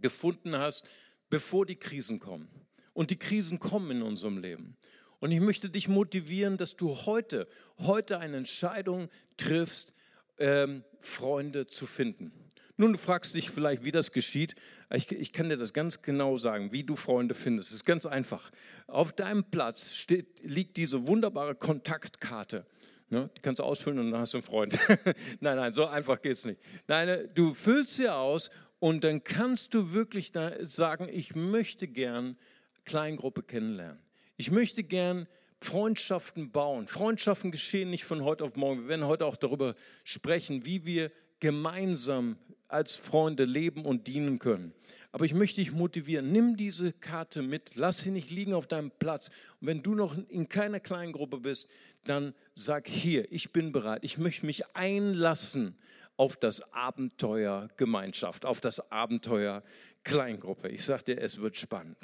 gefunden 0.00 0.58
hast, 0.58 0.88
bevor 1.30 1.66
die 1.66 1.76
Krisen 1.76 2.20
kommen. 2.20 2.48
Und 2.92 3.10
die 3.10 3.18
Krisen 3.18 3.58
kommen 3.58 3.90
in 3.90 4.02
unserem 4.02 4.38
Leben. 4.38 4.76
Und 5.20 5.32
ich 5.32 5.40
möchte 5.40 5.68
dich 5.68 5.88
motivieren, 5.88 6.56
dass 6.56 6.76
du 6.76 6.94
heute, 7.06 7.48
heute 7.78 8.18
eine 8.18 8.36
Entscheidung 8.36 9.08
triffst, 9.36 9.92
ähm, 10.38 10.84
Freunde 11.00 11.66
zu 11.66 11.86
finden. 11.86 12.32
Nun, 12.76 12.92
du 12.92 12.98
fragst 12.98 13.34
dich 13.34 13.50
vielleicht, 13.50 13.84
wie 13.84 13.90
das 13.90 14.12
geschieht. 14.12 14.54
Ich, 14.94 15.10
ich, 15.10 15.32
kann 15.32 15.48
dir 15.48 15.56
das 15.56 15.72
ganz 15.72 16.02
genau 16.02 16.38
sagen, 16.38 16.70
wie 16.70 16.84
du 16.84 16.94
Freunde 16.94 17.34
findest. 17.34 17.70
Es 17.70 17.76
ist 17.76 17.84
ganz 17.84 18.06
einfach. 18.06 18.52
Auf 18.86 19.12
deinem 19.12 19.42
Platz 19.42 19.94
steht, 19.94 20.44
liegt 20.44 20.76
diese 20.76 21.08
wunderbare 21.08 21.56
Kontaktkarte. 21.56 22.64
Ne? 23.10 23.30
Die 23.36 23.40
kannst 23.40 23.58
du 23.58 23.64
ausfüllen 23.64 23.98
und 23.98 24.12
dann 24.12 24.20
hast 24.20 24.34
du 24.34 24.38
einen 24.38 24.46
Freund. 24.46 24.78
nein, 25.40 25.56
nein, 25.56 25.72
so 25.72 25.86
einfach 25.86 26.22
geht 26.22 26.32
es 26.32 26.44
nicht. 26.44 26.60
Nein, 26.86 27.28
du 27.34 27.52
füllst 27.52 27.96
sie 27.96 28.08
aus 28.08 28.48
und 28.78 29.02
dann 29.02 29.24
kannst 29.24 29.74
du 29.74 29.92
wirklich 29.92 30.32
sagen, 30.60 31.08
ich 31.10 31.34
möchte 31.34 31.88
gern 31.88 32.36
Kleingruppe 32.84 33.42
kennenlernen. 33.42 33.98
Ich 34.40 34.52
möchte 34.52 34.84
gern 34.84 35.26
Freundschaften 35.60 36.52
bauen. 36.52 36.86
Freundschaften 36.86 37.50
geschehen 37.50 37.90
nicht 37.90 38.04
von 38.04 38.22
heute 38.22 38.44
auf 38.44 38.54
morgen. 38.54 38.82
Wir 38.82 38.88
werden 38.90 39.06
heute 39.06 39.26
auch 39.26 39.34
darüber 39.34 39.74
sprechen, 40.04 40.64
wie 40.64 40.86
wir 40.86 41.10
gemeinsam 41.40 42.38
als 42.68 42.94
Freunde 42.94 43.44
leben 43.44 43.84
und 43.84 44.06
dienen 44.06 44.38
können. 44.38 44.72
Aber 45.10 45.24
ich 45.24 45.34
möchte 45.34 45.56
dich 45.60 45.72
motivieren, 45.72 46.30
nimm 46.30 46.56
diese 46.56 46.92
Karte 46.92 47.42
mit, 47.42 47.72
lass 47.74 47.98
sie 47.98 48.12
nicht 48.12 48.30
liegen 48.30 48.54
auf 48.54 48.68
deinem 48.68 48.92
Platz. 48.92 49.30
Und 49.60 49.66
wenn 49.66 49.82
du 49.82 49.96
noch 49.96 50.16
in 50.28 50.48
keiner 50.48 50.78
kleinen 50.78 51.12
Gruppe 51.12 51.38
bist, 51.40 51.68
dann 52.04 52.32
sag 52.54 52.86
hier, 52.86 53.32
ich 53.32 53.50
bin 53.52 53.72
bereit, 53.72 54.04
ich 54.04 54.18
möchte 54.18 54.46
mich 54.46 54.76
einlassen 54.76 55.76
auf 56.16 56.36
das 56.36 56.60
Abenteuer 56.72 57.70
Gemeinschaft, 57.76 58.46
auf 58.46 58.60
das 58.60 58.92
Abenteuer 58.92 59.64
Kleingruppe. 60.04 60.68
Ich 60.68 60.84
dir, 60.84 61.20
es 61.20 61.40
wird 61.40 61.56
spannend. 61.56 61.96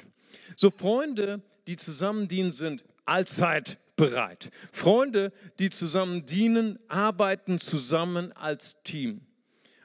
So 0.55 0.69
Freunde, 0.69 1.41
die 1.67 1.75
zusammen 1.75 2.27
dienen, 2.27 2.51
sind 2.51 2.83
allzeit 3.05 3.77
bereit. 3.95 4.49
Freunde, 4.71 5.31
die 5.59 5.69
zusammen 5.69 6.25
dienen, 6.25 6.79
arbeiten 6.87 7.59
zusammen 7.59 8.31
als 8.33 8.75
Team. 8.83 9.21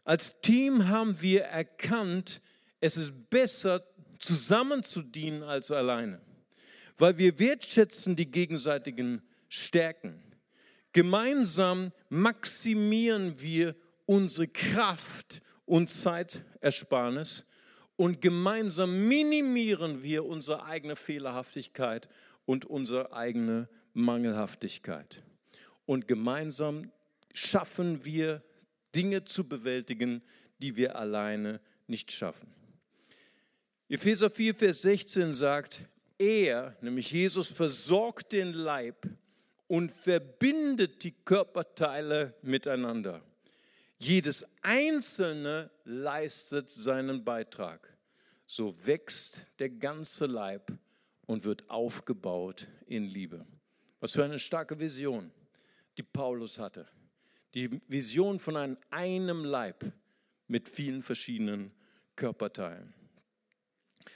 Als 0.04 0.40
Team 0.40 0.88
haben 0.88 1.20
wir 1.20 1.42
erkannt, 1.42 2.40
es 2.80 2.96
ist 2.96 3.30
besser, 3.30 3.84
zusammen 4.18 4.82
zu 4.82 5.02
dienen 5.02 5.42
als 5.42 5.70
alleine, 5.70 6.20
weil 6.98 7.16
wir 7.18 7.38
wertschätzen 7.38 8.16
die 8.16 8.30
gegenseitigen 8.30 9.22
Stärken. 9.48 10.22
Gemeinsam 10.92 11.92
maximieren 12.08 13.40
wir 13.40 13.74
unsere 14.06 14.48
Kraft 14.48 15.40
und 15.64 15.88
Zeitersparnis 15.88 17.46
und 18.00 18.22
gemeinsam 18.22 19.08
minimieren 19.08 20.02
wir 20.02 20.24
unsere 20.24 20.64
eigene 20.64 20.96
Fehlerhaftigkeit 20.96 22.08
und 22.46 22.64
unsere 22.64 23.12
eigene 23.12 23.68
Mangelhaftigkeit. 23.92 25.22
Und 25.84 26.08
gemeinsam 26.08 26.90
schaffen 27.34 28.02
wir 28.06 28.42
Dinge 28.94 29.26
zu 29.26 29.46
bewältigen, 29.46 30.22
die 30.62 30.78
wir 30.78 30.96
alleine 30.96 31.60
nicht 31.88 32.10
schaffen. 32.10 32.50
Epheser 33.90 34.30
4, 34.30 34.54
Vers 34.54 34.80
16 34.80 35.34
sagt, 35.34 35.82
er, 36.16 36.74
nämlich 36.80 37.12
Jesus, 37.12 37.48
versorgt 37.48 38.32
den 38.32 38.54
Leib 38.54 39.06
und 39.66 39.92
verbindet 39.92 41.04
die 41.04 41.12
Körperteile 41.26 42.32
miteinander. 42.40 43.20
Jedes 44.02 44.46
Einzelne 44.62 45.70
leistet 45.84 46.70
seinen 46.70 47.22
Beitrag. 47.22 47.86
So 48.46 48.74
wächst 48.86 49.44
der 49.58 49.68
ganze 49.68 50.24
Leib 50.24 50.72
und 51.26 51.44
wird 51.44 51.68
aufgebaut 51.68 52.66
in 52.86 53.04
Liebe. 53.04 53.44
Was 54.00 54.12
für 54.12 54.24
eine 54.24 54.38
starke 54.38 54.80
Vision, 54.80 55.30
die 55.98 56.02
Paulus 56.02 56.58
hatte. 56.58 56.88
Die 57.52 57.78
Vision 57.88 58.38
von 58.38 58.56
einem, 58.56 58.78
einem 58.88 59.44
Leib 59.44 59.84
mit 60.46 60.70
vielen 60.70 61.02
verschiedenen 61.02 61.70
Körperteilen. 62.16 62.94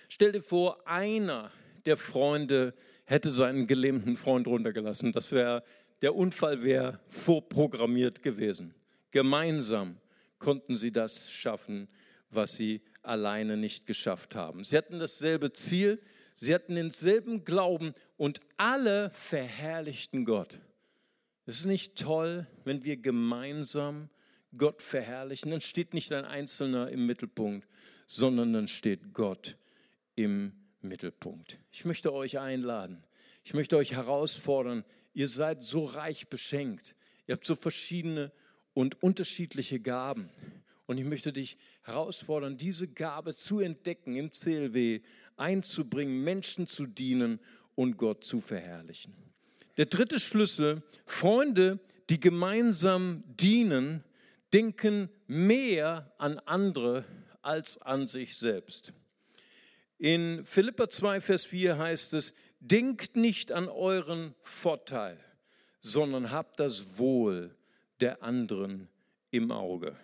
Stell 0.08 0.32
dir 0.32 0.42
vor, 0.42 0.88
einer 0.88 1.50
der 1.84 1.98
Freunde 1.98 2.72
hätte 3.04 3.30
seinen 3.30 3.66
gelähmten 3.66 4.16
Freund 4.16 4.46
runtergelassen. 4.46 5.12
Das 5.12 5.30
wäre, 5.30 5.62
der 6.00 6.14
Unfall 6.14 6.62
wäre 6.62 7.00
vorprogrammiert 7.08 8.22
gewesen. 8.22 8.74
Gemeinsam 9.14 10.00
konnten 10.40 10.74
sie 10.74 10.90
das 10.90 11.30
schaffen, 11.30 11.86
was 12.30 12.56
sie 12.56 12.82
alleine 13.04 13.56
nicht 13.56 13.86
geschafft 13.86 14.34
haben. 14.34 14.64
Sie 14.64 14.76
hatten 14.76 14.98
dasselbe 14.98 15.52
Ziel, 15.52 16.02
sie 16.34 16.52
hatten 16.52 16.74
denselben 16.74 17.44
Glauben 17.44 17.92
und 18.16 18.40
alle 18.56 19.10
verherrlichten 19.10 20.24
Gott. 20.24 20.58
Es 21.46 21.60
ist 21.60 21.66
nicht 21.66 21.96
toll, 21.96 22.48
wenn 22.64 22.82
wir 22.82 22.96
gemeinsam 22.96 24.08
Gott 24.58 24.82
verherrlichen. 24.82 25.52
Dann 25.52 25.60
steht 25.60 25.94
nicht 25.94 26.12
ein 26.12 26.24
Einzelner 26.24 26.88
im 26.88 27.06
Mittelpunkt, 27.06 27.68
sondern 28.08 28.52
dann 28.52 28.66
steht 28.66 29.14
Gott 29.14 29.56
im 30.16 30.54
Mittelpunkt. 30.80 31.60
Ich 31.70 31.84
möchte 31.84 32.12
euch 32.12 32.40
einladen. 32.40 33.04
Ich 33.44 33.54
möchte 33.54 33.76
euch 33.76 33.92
herausfordern. 33.92 34.84
Ihr 35.12 35.28
seid 35.28 35.62
so 35.62 35.84
reich 35.84 36.26
beschenkt. 36.26 36.96
Ihr 37.28 37.34
habt 37.34 37.44
so 37.44 37.54
verschiedene 37.54 38.32
und 38.74 39.02
unterschiedliche 39.02 39.80
Gaben. 39.80 40.28
Und 40.86 40.98
ich 40.98 41.04
möchte 41.04 41.32
dich 41.32 41.56
herausfordern, 41.82 42.58
diese 42.58 42.88
Gabe 42.88 43.34
zu 43.34 43.60
entdecken, 43.60 44.16
im 44.16 44.30
CLW 44.30 45.00
einzubringen, 45.36 46.22
Menschen 46.22 46.66
zu 46.66 46.86
dienen 46.86 47.40
und 47.74 47.96
Gott 47.96 48.24
zu 48.24 48.40
verherrlichen. 48.40 49.14
Der 49.76 49.86
dritte 49.86 50.20
Schlüssel, 50.20 50.82
Freunde, 51.06 51.80
die 52.10 52.20
gemeinsam 52.20 53.24
dienen, 53.26 54.04
denken 54.52 55.08
mehr 55.26 56.12
an 56.18 56.38
andere 56.40 57.04
als 57.42 57.80
an 57.82 58.06
sich 58.06 58.36
selbst. 58.36 58.92
In 59.98 60.44
Philippa 60.44 60.88
2, 60.88 61.20
Vers 61.20 61.44
4 61.44 61.78
heißt 61.78 62.12
es, 62.14 62.34
denkt 62.60 63.16
nicht 63.16 63.52
an 63.52 63.68
euren 63.68 64.34
Vorteil, 64.42 65.18
sondern 65.80 66.30
habt 66.30 66.60
das 66.60 66.98
Wohl 66.98 67.54
der 68.00 68.22
anderen 68.22 68.88
im 69.30 69.50
Auge. 69.50 69.96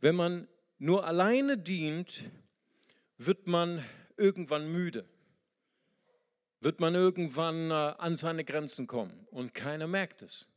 Wenn 0.00 0.14
man 0.14 0.48
nur 0.78 1.06
alleine 1.06 1.58
dient, 1.58 2.30
wird 3.18 3.46
man 3.46 3.82
irgendwann 4.16 4.70
müde, 4.70 5.08
wird 6.60 6.80
man 6.80 6.94
irgendwann 6.94 7.70
äh, 7.70 7.74
an 7.74 8.14
seine 8.14 8.44
Grenzen 8.44 8.86
kommen 8.86 9.26
und 9.30 9.54
keiner 9.54 9.86
merkt 9.86 10.22
es. 10.22 10.50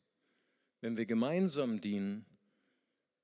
Wenn 0.82 0.98
wir 0.98 1.06
gemeinsam 1.06 1.82
dienen, 1.82 2.26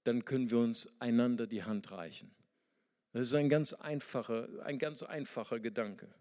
dann 0.03 0.25
können 0.25 0.51
wir 0.51 0.59
uns 0.59 0.89
einander 0.99 1.47
die 1.47 1.63
Hand 1.63 1.91
reichen. 1.91 2.31
Das 3.13 3.23
ist 3.23 3.33
ein 3.33 3.49
ganz 3.49 3.73
einfacher, 3.73 4.47
ein 4.65 4.77
ganz 4.77 5.03
einfacher 5.03 5.59
Gedanke. 5.59 6.13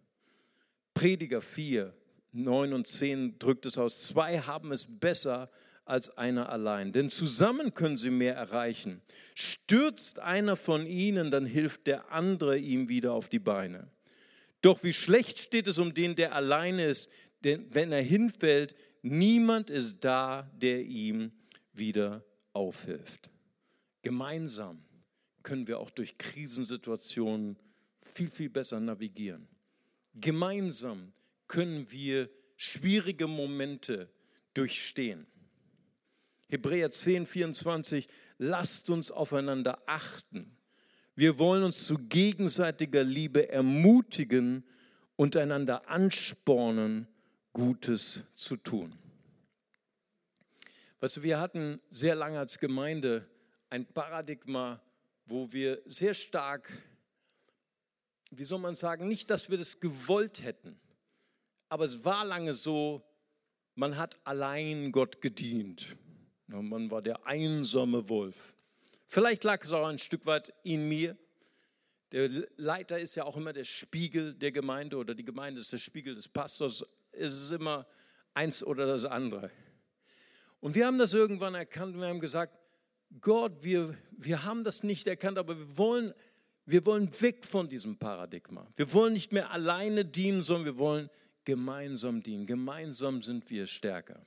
Prediger 0.94 1.40
4, 1.40 1.92
9 2.32 2.72
und 2.72 2.86
10 2.86 3.38
drückt 3.38 3.66
es 3.66 3.78
aus. 3.78 4.02
Zwei 4.04 4.38
haben 4.38 4.70
es 4.70 5.00
besser 5.00 5.50
als 5.84 6.16
einer 6.16 6.48
allein, 6.48 6.92
denn 6.92 7.10
zusammen 7.10 7.74
können 7.74 7.96
sie 7.96 8.10
mehr 8.10 8.34
erreichen. 8.34 9.02
Stürzt 9.34 10.18
einer 10.18 10.56
von 10.56 10.86
ihnen, 10.86 11.30
dann 11.30 11.46
hilft 11.46 11.86
der 11.86 12.10
andere 12.12 12.58
ihm 12.58 12.88
wieder 12.88 13.12
auf 13.12 13.28
die 13.28 13.38
Beine. 13.38 13.88
Doch 14.62 14.82
wie 14.82 14.92
schlecht 14.92 15.38
steht 15.38 15.68
es 15.68 15.78
um 15.78 15.92
den, 15.92 16.16
der 16.16 16.34
alleine 16.34 16.86
ist, 16.86 17.10
denn 17.44 17.66
wenn 17.74 17.92
er 17.92 18.02
hinfällt, 18.02 18.74
niemand 19.02 19.68
ist 19.68 20.04
da, 20.04 20.50
der 20.56 20.82
ihm 20.82 21.32
wieder 21.74 22.24
aufhilft. 22.54 23.30
Gemeinsam 24.02 24.82
können 25.42 25.66
wir 25.66 25.78
auch 25.78 25.90
durch 25.90 26.16
Krisensituationen 26.16 27.58
viel, 28.14 28.30
viel 28.30 28.48
besser 28.48 28.80
navigieren. 28.80 29.46
Gemeinsam 30.14 31.12
können 31.46 31.90
wir 31.90 32.30
schwierige 32.56 33.26
Momente 33.26 34.08
durchstehen. 34.54 35.26
Hebräer 36.54 36.88
10, 36.88 37.26
24, 37.26 38.06
lasst 38.38 38.88
uns 38.88 39.10
aufeinander 39.10 39.82
achten. 39.86 40.56
Wir 41.16 41.40
wollen 41.40 41.64
uns 41.64 41.84
zu 41.84 41.98
gegenseitiger 41.98 43.02
Liebe 43.02 43.48
ermutigen 43.48 44.64
und 45.16 45.36
einander 45.36 45.88
anspornen, 45.88 47.08
Gutes 47.52 48.22
zu 48.34 48.56
tun. 48.56 48.92
Weißt 51.00 51.16
du, 51.16 51.22
wir 51.24 51.40
hatten 51.40 51.80
sehr 51.90 52.14
lange 52.14 52.38
als 52.38 52.60
Gemeinde 52.60 53.28
ein 53.68 53.84
Paradigma, 53.84 54.80
wo 55.26 55.52
wir 55.52 55.82
sehr 55.86 56.14
stark, 56.14 56.70
wie 58.30 58.44
soll 58.44 58.60
man 58.60 58.76
sagen, 58.76 59.08
nicht, 59.08 59.28
dass 59.28 59.50
wir 59.50 59.58
das 59.58 59.80
gewollt 59.80 60.44
hätten, 60.44 60.78
aber 61.68 61.84
es 61.84 62.04
war 62.04 62.24
lange 62.24 62.54
so, 62.54 63.02
man 63.74 63.96
hat 63.96 64.20
allein 64.24 64.92
Gott 64.92 65.20
gedient. 65.20 65.96
Man 66.46 66.90
war 66.90 67.02
der 67.02 67.26
einsame 67.26 68.08
Wolf. 68.08 68.54
Vielleicht 69.06 69.44
lag 69.44 69.64
es 69.64 69.72
auch 69.72 69.86
ein 69.86 69.98
Stück 69.98 70.26
weit 70.26 70.52
in 70.62 70.88
mir. 70.88 71.16
Der 72.12 72.28
Leiter 72.56 72.98
ist 72.98 73.14
ja 73.14 73.24
auch 73.24 73.36
immer 73.36 73.52
der 73.52 73.64
Spiegel 73.64 74.34
der 74.34 74.52
Gemeinde 74.52 74.96
oder 74.96 75.14
die 75.14 75.24
Gemeinde 75.24 75.60
ist 75.60 75.72
der 75.72 75.78
Spiegel 75.78 76.14
des 76.14 76.28
Pastors. 76.28 76.84
Es 77.12 77.34
ist 77.34 77.50
immer 77.50 77.86
eins 78.34 78.62
oder 78.62 78.86
das 78.86 79.04
andere. 79.04 79.50
Und 80.60 80.74
wir 80.74 80.86
haben 80.86 80.98
das 80.98 81.12
irgendwann 81.12 81.54
erkannt 81.54 81.94
und 81.94 82.00
wir 82.00 82.08
haben 82.08 82.20
gesagt, 82.20 82.56
Gott, 83.20 83.62
wir, 83.62 83.96
wir 84.12 84.44
haben 84.44 84.64
das 84.64 84.82
nicht 84.82 85.06
erkannt, 85.06 85.38
aber 85.38 85.58
wir 85.58 85.78
wollen, 85.78 86.14
wir 86.66 86.84
wollen 86.86 87.08
weg 87.20 87.44
von 87.44 87.68
diesem 87.68 87.98
Paradigma. 87.98 88.66
Wir 88.76 88.92
wollen 88.92 89.12
nicht 89.12 89.32
mehr 89.32 89.50
alleine 89.50 90.04
dienen, 90.04 90.42
sondern 90.42 90.64
wir 90.64 90.78
wollen 90.78 91.10
gemeinsam 91.44 92.22
dienen. 92.22 92.46
Gemeinsam 92.46 93.22
sind 93.22 93.50
wir 93.50 93.66
stärker. 93.66 94.26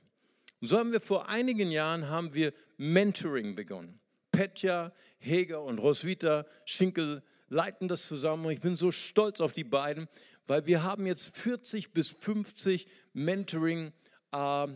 Und 0.60 0.68
so 0.68 0.78
haben 0.78 0.92
wir 0.92 1.00
vor 1.00 1.28
einigen 1.28 1.70
Jahren 1.70 2.08
haben 2.08 2.34
wir 2.34 2.52
Mentoring 2.76 3.54
begonnen. 3.54 4.00
Petja, 4.32 4.92
Heger 5.18 5.62
und 5.62 5.78
Roswitha 5.78 6.46
Schinkel 6.64 7.22
leiten 7.48 7.88
das 7.88 8.06
zusammen 8.06 8.46
und 8.46 8.52
ich 8.52 8.60
bin 8.60 8.76
so 8.76 8.90
stolz 8.90 9.40
auf 9.40 9.52
die 9.52 9.64
beiden, 9.64 10.08
weil 10.46 10.66
wir 10.66 10.82
haben 10.82 11.06
jetzt 11.06 11.36
40 11.36 11.92
bis 11.92 12.10
50 12.10 12.86
Mentoring 13.12 13.92
äh, 14.32 14.66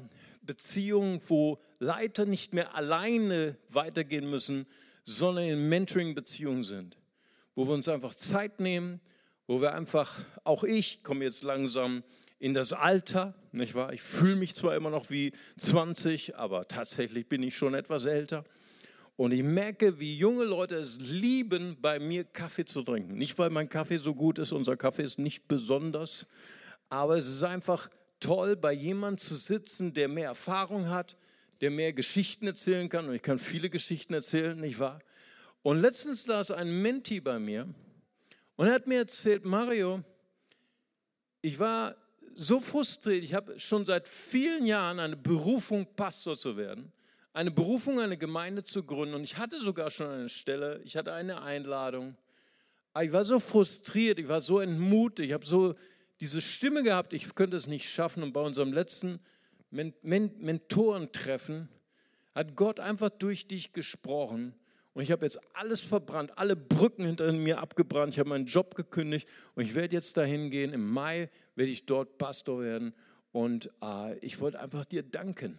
Beziehungen, 0.43 1.21
wo 1.29 1.59
Leiter 1.79 2.27
nicht 2.27 2.55
mehr 2.55 2.75
alleine 2.75 3.57
weitergehen 3.69 4.29
müssen, 4.29 4.67
sondern 5.05 5.45
in 5.45 5.69
Mentoring-Beziehungen 5.69 6.63
sind, 6.63 6.97
wo 7.55 7.67
wir 7.67 7.75
uns 7.75 7.89
einfach 7.89 8.15
Zeit 8.15 8.61
nehmen, 8.61 9.01
wo 9.47 9.61
wir 9.61 9.75
einfach, 9.75 10.21
auch 10.45 10.65
ich 10.65 11.03
komme 11.03 11.25
jetzt 11.25 11.43
langsam 11.43 12.03
in 12.43 12.55
das 12.55 12.73
Alter, 12.73 13.35
nicht 13.53 13.77
wahr? 13.77 13.93
Ich 13.93 14.03
fühle 14.03 14.35
mich 14.35 14.57
zwar 14.57 14.75
immer 14.75 14.91
noch 14.91 15.11
wie 15.11 15.31
20, 15.59 16.35
aber 16.35 16.67
tatsächlich 16.67 17.29
bin 17.29 17.41
ich 17.45 17.57
schon 17.57 17.73
etwas 17.73 18.05
älter. 18.05 18.43
Und 19.15 19.31
ich 19.31 19.45
merke, 19.45 20.01
wie 20.01 20.17
junge 20.17 20.43
Leute 20.43 20.75
es 20.75 20.99
lieben, 20.99 21.77
bei 21.81 22.01
mir 22.01 22.25
Kaffee 22.25 22.65
zu 22.65 22.83
trinken. 22.83 23.15
Nicht, 23.15 23.39
weil 23.39 23.51
mein 23.51 23.69
Kaffee 23.69 23.99
so 23.99 24.13
gut 24.13 24.41
ist, 24.41 24.51
unser 24.51 24.77
Kaffee 24.77 25.05
ist 25.05 25.21
nicht 25.21 25.47
besonders, 25.47 26.27
aber 26.89 27.17
es 27.17 27.29
ist 27.29 27.45
einfach 27.45 27.89
toll, 28.19 28.57
bei 28.57 28.73
jemandem 28.73 29.19
zu 29.19 29.37
sitzen, 29.37 29.95
der 29.95 30.09
mehr 30.09 30.27
Erfahrung 30.27 30.89
hat, 30.91 31.17
der 31.61 31.71
mehr 31.71 31.93
Geschichten 31.93 32.49
erzählen 32.49 32.89
kann. 32.89 33.09
Und 33.09 33.15
ich 33.15 33.23
kann 33.23 33.39
viele 33.39 33.71
Geschichten 33.71 34.15
erzählen, 34.15 34.59
nicht 34.59 34.81
wahr? 34.81 34.99
Und 35.63 35.81
letztens 35.81 36.25
saß 36.25 36.51
ein 36.51 36.83
Menti 36.83 37.21
bei 37.21 37.39
mir 37.39 37.69
und 38.57 38.67
er 38.67 38.75
hat 38.75 38.89
mir 38.89 38.99
erzählt, 38.99 39.45
Mario, 39.45 40.03
ich 41.41 41.61
war 41.61 42.02
so 42.35 42.61
frustriert. 42.61 43.25
Ich 43.25 43.35
habe 43.35 43.59
schon 43.59 43.85
seit 43.85 44.09
vielen 44.09 44.67
Jahren 44.67 45.01
eine 45.01 45.17
Berufung, 45.17 45.87
Pastor 45.97 46.37
zu 46.37 46.57
werden, 46.57 46.93
eine 47.33 47.51
Berufung, 47.51 48.01
eine 48.01 48.17
Gemeinde 48.17 48.63
zu 48.63 48.83
gründen. 48.83 49.15
Und 49.15 49.25
ich 49.25 49.37
hatte 49.37 49.61
sogar 49.61 49.91
schon 49.91 50.09
eine 50.09 50.29
Stelle, 50.29 50.81
ich 50.85 50.97
hatte 50.97 51.13
eine 51.13 51.43
Einladung. 51.43 52.17
Aber 52.93 53.05
ich 53.05 53.13
war 53.13 53.25
so 53.25 53.39
frustriert, 53.39 54.19
ich 54.19 54.29
war 54.29 54.41
so 54.41 54.61
entmutigt, 54.61 55.29
ich 55.29 55.35
habe 55.35 55.47
so 55.47 55.75
diese 56.21 56.41
Stimme 56.41 56.83
gehabt, 56.83 57.13
ich 57.13 57.35
könnte 57.35 57.57
es 57.57 57.67
nicht 57.67 57.89
schaffen. 57.89 58.23
Und 58.23 58.33
bei 58.33 58.41
unserem 58.41 58.73
letzten 58.73 59.19
Mentorentreffen 59.71 61.69
hat 62.35 62.55
Gott 62.57 62.81
einfach 62.81 63.11
durch 63.11 63.47
dich 63.49 63.73
gesprochen 63.73 64.55
und 64.95 65.03
ich 65.03 65.11
habe 65.11 65.25
jetzt 65.25 65.41
alles 65.55 65.81
verbrannt, 65.81 66.37
alle 66.37 66.55
Brücken 66.55 67.05
hinter 67.07 67.33
mir 67.33 67.59
abgebrannt. 67.61 68.13
Ich 68.13 68.19
habe 68.19 68.29
meinen 68.29 68.45
Job 68.45 68.75
gekündigt 68.75 69.27
und 69.55 69.63
ich 69.63 69.75
werde 69.75 69.95
jetzt 69.95 70.17
dahin 70.17 70.51
gehen. 70.51 70.73
Im 70.73 70.87
Mai 70.87 71.31
werde 71.55 71.73
ich 71.73 71.87
dort 71.87 72.19
Pastor 72.19 72.61
werden. 72.61 72.95
Und 73.33 73.71
äh, 73.83 74.19
ich 74.19 74.39
wollte 74.41 74.61
einfach 74.61 74.85
dir 74.85 75.03
danken 75.03 75.59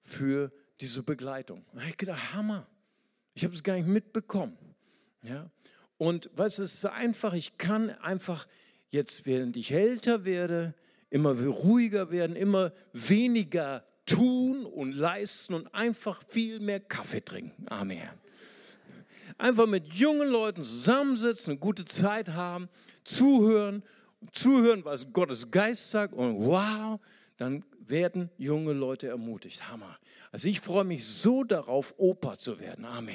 für 0.00 0.50
diese 0.80 1.02
Begleitung. 1.02 1.64
Und 1.72 1.86
ich 1.86 1.98
gedacht, 1.98 2.32
Hammer. 2.32 2.66
Ich 3.34 3.44
habe 3.44 3.54
es 3.54 3.62
gar 3.62 3.76
nicht 3.76 3.86
mitbekommen. 3.86 4.56
Ja? 5.22 5.50
Und 5.98 6.30
weißt 6.34 6.58
du, 6.58 6.62
es 6.62 6.74
ist 6.74 6.86
einfach, 6.86 7.34
ich 7.34 7.58
kann 7.58 7.90
einfach 7.90 8.46
jetzt, 8.88 9.26
während 9.26 9.58
ich 9.58 9.72
älter 9.72 10.24
werde, 10.24 10.74
immer 11.10 11.38
ruhiger 11.38 12.10
werden, 12.10 12.34
immer 12.34 12.72
weniger 12.94 13.84
tun 14.06 14.64
und 14.64 14.92
leisten 14.92 15.52
und 15.52 15.74
einfach 15.74 16.22
viel 16.26 16.60
mehr 16.60 16.80
Kaffee 16.80 17.20
trinken. 17.20 17.66
Amen 17.68 18.08
einfach 19.40 19.66
mit 19.66 19.92
jungen 19.92 20.28
Leuten 20.28 20.62
zusammensitzen, 20.62 21.52
eine 21.52 21.60
gute 21.60 21.84
Zeit 21.84 22.30
haben, 22.30 22.68
zuhören, 23.04 23.82
zuhören, 24.32 24.84
was 24.84 25.12
Gottes 25.12 25.50
Geist 25.50 25.90
sagt 25.90 26.14
und 26.14 26.44
wow, 26.44 27.00
dann 27.36 27.64
werden 27.80 28.30
junge 28.36 28.72
Leute 28.72 29.08
ermutigt. 29.08 29.68
Hammer. 29.70 29.98
Also 30.30 30.48
ich 30.48 30.60
freue 30.60 30.84
mich 30.84 31.04
so 31.04 31.42
darauf, 31.42 31.94
Opa 31.96 32.38
zu 32.38 32.60
werden. 32.60 32.84
Amen. 32.84 33.14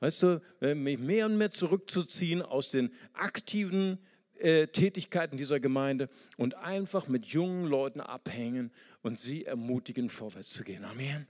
Weißt 0.00 0.22
du, 0.22 0.42
mich 0.74 0.98
mehr 0.98 1.26
und 1.26 1.36
mehr 1.36 1.50
zurückzuziehen 1.50 2.42
aus 2.42 2.70
den 2.70 2.90
aktiven 3.12 3.98
äh, 4.38 4.66
Tätigkeiten 4.66 5.36
dieser 5.36 5.60
Gemeinde 5.60 6.08
und 6.36 6.56
einfach 6.56 7.06
mit 7.06 7.26
jungen 7.26 7.66
Leuten 7.66 8.00
abhängen 8.00 8.72
und 9.02 9.20
sie 9.20 9.44
ermutigen, 9.44 10.10
vorwärts 10.10 10.48
zu 10.48 10.64
gehen. 10.64 10.84
Amen. 10.84 11.28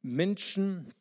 Menschen, 0.00 0.94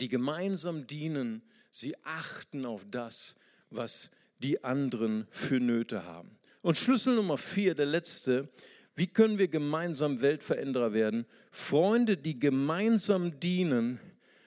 die 0.00 0.08
gemeinsam 0.08 0.86
dienen, 0.86 1.42
sie 1.70 1.94
achten 2.04 2.66
auf 2.66 2.86
das, 2.90 3.34
was 3.70 4.10
die 4.38 4.62
anderen 4.64 5.26
für 5.30 5.60
Nöte 5.60 6.04
haben. 6.04 6.30
Und 6.62 6.78
Schlüssel 6.78 7.16
Nummer 7.16 7.38
vier, 7.38 7.74
der 7.74 7.86
letzte, 7.86 8.48
wie 8.94 9.06
können 9.06 9.38
wir 9.38 9.48
gemeinsam 9.48 10.20
Weltveränderer 10.20 10.92
werden? 10.92 11.26
Freunde, 11.50 12.16
die 12.16 12.38
gemeinsam 12.38 13.40
dienen, 13.40 14.00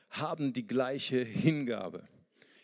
haben 0.10 0.54
die 0.54 0.66
gleiche 0.66 1.24
Hingabe. 1.24 2.08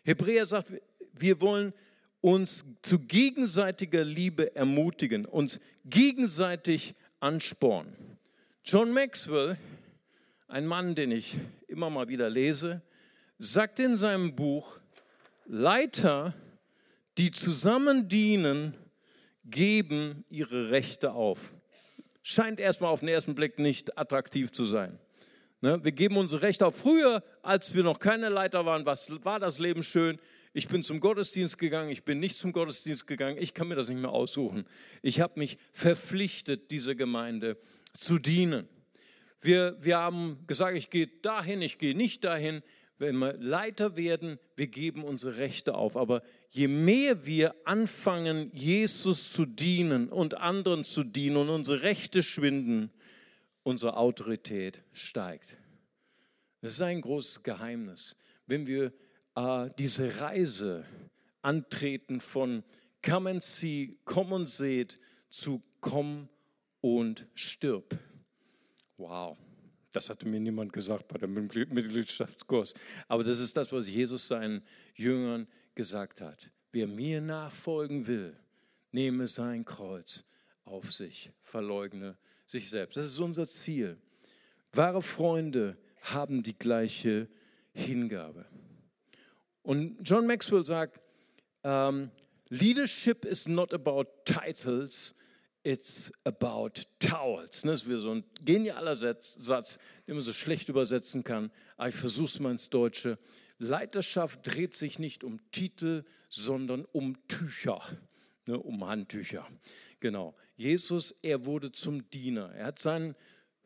Hebräer 0.03 0.45
sagt, 0.45 0.73
wir 1.13 1.41
wollen 1.41 1.73
uns 2.21 2.63
zu 2.81 2.99
gegenseitiger 2.99 4.03
Liebe 4.03 4.55
ermutigen, 4.55 5.25
uns 5.25 5.59
gegenseitig 5.85 6.95
anspornen. 7.19 7.93
John 8.63 8.91
Maxwell 8.91 9.57
ein 10.53 10.67
Mann, 10.67 10.93
den 10.93 11.09
ich 11.09 11.35
immer 11.67 11.89
mal 11.89 12.09
wieder 12.09 12.29
lese, 12.29 12.83
sagt 13.39 13.79
in 13.79 13.97
seinem 13.97 14.35
Buch, 14.35 14.77
Leiter, 15.47 16.35
die 17.17 17.31
zusammen 17.31 18.07
dienen, 18.07 18.75
geben 19.43 20.23
ihre 20.29 20.69
Rechte 20.69 21.13
auf. 21.13 21.51
Scheint 22.21 22.59
erstmal 22.59 22.91
auf 22.91 22.99
den 22.99 23.09
ersten 23.09 23.33
Blick 23.33 23.57
nicht 23.57 23.97
attraktiv 23.97 24.51
zu 24.51 24.65
sein. 24.65 24.99
Ne? 25.61 25.83
Wir 25.83 25.91
geben 25.91 26.17
unsere 26.17 26.43
Rechte 26.43 26.67
auf. 26.67 26.75
Früher, 26.77 27.23
als 27.41 27.73
wir 27.73 27.81
noch 27.81 27.97
keine 27.97 28.29
Leiter 28.29 28.63
waren, 28.63 28.85
war 28.85 29.39
das 29.39 29.57
Leben 29.57 29.81
schön. 29.81 30.19
Ich 30.53 30.67
bin 30.67 30.83
zum 30.83 30.99
Gottesdienst 30.99 31.57
gegangen, 31.57 31.89
ich 31.89 32.03
bin 32.03 32.19
nicht 32.19 32.37
zum 32.37 32.53
Gottesdienst 32.53 33.07
gegangen, 33.07 33.39
ich 33.39 33.55
kann 33.55 33.67
mir 33.67 33.75
das 33.75 33.89
nicht 33.89 33.99
mehr 33.99 34.11
aussuchen. 34.11 34.67
Ich 35.01 35.19
habe 35.19 35.39
mich 35.39 35.57
verpflichtet, 35.71 36.69
dieser 36.69 36.93
Gemeinde 36.93 37.57
zu 37.93 38.19
dienen. 38.19 38.69
Wir, 39.43 39.77
wir 39.81 39.97
haben 39.97 40.43
gesagt, 40.47 40.77
ich 40.77 40.89
gehe 40.89 41.07
dahin, 41.07 41.61
ich 41.61 41.77
gehe 41.77 41.95
nicht 41.95 42.23
dahin. 42.23 42.63
Wenn 42.97 43.17
wir 43.17 43.33
Leiter 43.33 43.97
werden, 43.97 44.39
wir 44.55 44.67
geben 44.67 45.03
unsere 45.03 45.37
Rechte 45.37 45.75
auf. 45.75 45.97
Aber 45.97 46.21
je 46.49 46.69
mehr 46.69 47.25
wir 47.25 47.53
anfangen, 47.65 48.51
Jesus 48.53 49.31
zu 49.31 49.45
dienen 49.45 50.07
und 50.07 50.35
anderen 50.35 50.85
zu 50.85 51.03
dienen 51.03 51.35
und 51.37 51.49
unsere 51.49 51.81
Rechte 51.81 52.23
schwinden, 52.23 52.91
unsere 53.63 53.97
Autorität 53.97 54.81
steigt. 54.93 55.57
Das 56.61 56.73
ist 56.73 56.81
ein 56.81 57.01
großes 57.01 57.43
Geheimnis. 57.43 58.15
Wenn 58.47 58.67
wir 58.67 58.93
äh, 59.35 59.69
diese 59.77 60.21
Reise 60.21 60.85
antreten 61.41 62.21
von 62.21 62.63
Come 63.05 63.31
and 63.31 63.43
see, 63.43 63.97
komm 64.05 64.31
und 64.31 64.47
seht, 64.47 65.01
zu 65.29 65.61
komm 65.81 66.29
und 66.79 67.27
stirb. 67.33 67.97
Wow, 69.03 69.37
das 69.91 70.09
hatte 70.09 70.25
mir 70.25 70.39
niemand 70.39 70.71
gesagt 70.71 71.09
bei 71.09 71.17
dem 71.17 71.33
Mitgliedschaftskurs. 71.33 72.73
Aber 73.09 73.25
das 73.25 73.39
ist 73.39 73.57
das, 73.57 73.73
was 73.73 73.89
Jesus 73.89 74.29
seinen 74.29 74.63
Jüngern 74.95 75.45
gesagt 75.75 76.21
hat. 76.21 76.49
Wer 76.71 76.87
mir 76.87 77.19
nachfolgen 77.19 78.07
will, 78.07 78.33
nehme 78.93 79.27
sein 79.27 79.65
Kreuz 79.65 80.23
auf 80.63 80.93
sich, 80.93 81.31
verleugne 81.41 82.17
sich 82.45 82.69
selbst. 82.69 82.95
Das 82.95 83.03
ist 83.03 83.19
unser 83.19 83.45
Ziel. 83.45 83.97
Wahre 84.71 85.01
Freunde 85.01 85.75
haben 86.03 86.43
die 86.43 86.57
gleiche 86.57 87.27
Hingabe. 87.73 88.45
Und 89.63 89.97
John 90.01 90.25
Maxwell 90.27 90.65
sagt, 90.65 91.01
um, 91.63 91.71
ähm, 91.71 92.11
Leadership 92.47 93.25
is 93.25 93.49
not 93.49 93.73
about 93.73 94.05
titles, 94.23 95.13
it's 95.63 96.11
about 96.23 96.71
towels. 96.99 97.61
Das 97.61 97.81
ist 97.81 97.89
wie 97.89 97.99
so 97.99 98.11
ein 98.11 98.23
genialer 98.43 98.95
Satz, 98.95 99.79
den 100.07 100.15
man 100.15 100.23
so 100.23 100.33
schlecht 100.33 100.69
übersetzen 100.69 101.23
kann, 101.23 101.51
aber 101.77 101.89
ich 101.89 101.95
versuche 101.95 102.25
es 102.25 102.39
mal 102.39 102.51
ins 102.51 102.69
Deutsche. 102.69 103.17
Leiterschaft 103.57 104.39
dreht 104.43 104.73
sich 104.73 104.99
nicht 104.99 105.23
um 105.23 105.39
Titel, 105.51 106.03
sondern 106.29 106.85
um 106.91 107.15
Tücher, 107.27 107.81
ne, 108.45 108.59
um 108.59 108.85
Handtücher. 108.85 109.47
Genau. 109.99 110.35
Jesus, 110.55 111.11
er 111.21 111.45
wurde 111.45 111.71
zum 111.71 112.09
Diener. 112.09 112.51
Er 112.53 112.67
hat 112.67 112.79
seinen 112.79 113.15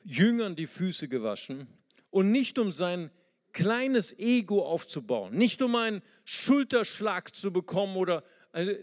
Jüngern 0.03 0.55
die 0.55 0.67
Füße 0.67 1.07
gewaschen 1.07 1.67
und 2.11 2.31
nicht 2.31 2.59
um 2.59 2.71
sein 2.71 3.11
kleines 3.53 4.17
Ego 4.19 4.63
aufzubauen, 4.63 5.35
nicht 5.35 5.63
um 5.63 5.75
einen 5.75 6.03
Schulterschlag 6.25 7.33
zu 7.35 7.51
bekommen 7.51 7.97
oder 7.97 8.23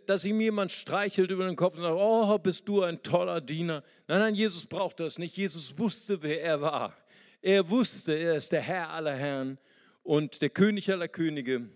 dass 0.06 0.24
ihm 0.24 0.40
jemand 0.40 0.72
streichelt 0.72 1.30
über 1.30 1.46
den 1.46 1.56
Kopf 1.56 1.76
und 1.76 1.82
sagt, 1.82 1.96
oh, 1.98 2.38
bist 2.38 2.68
du 2.68 2.82
ein 2.82 3.02
toller 3.02 3.40
Diener. 3.40 3.82
Nein, 4.06 4.20
nein, 4.20 4.34
Jesus 4.34 4.66
braucht 4.66 5.00
das 5.00 5.18
nicht. 5.18 5.36
Jesus 5.36 5.76
wusste, 5.78 6.22
wer 6.22 6.42
er 6.42 6.60
war. 6.60 6.96
Er 7.42 7.68
wusste, 7.70 8.14
er 8.14 8.36
ist 8.36 8.52
der 8.52 8.62
Herr 8.62 8.90
aller 8.90 9.14
Herren 9.14 9.58
und 10.02 10.42
der 10.42 10.50
König 10.50 10.90
aller 10.90 11.08
Könige. 11.08 11.68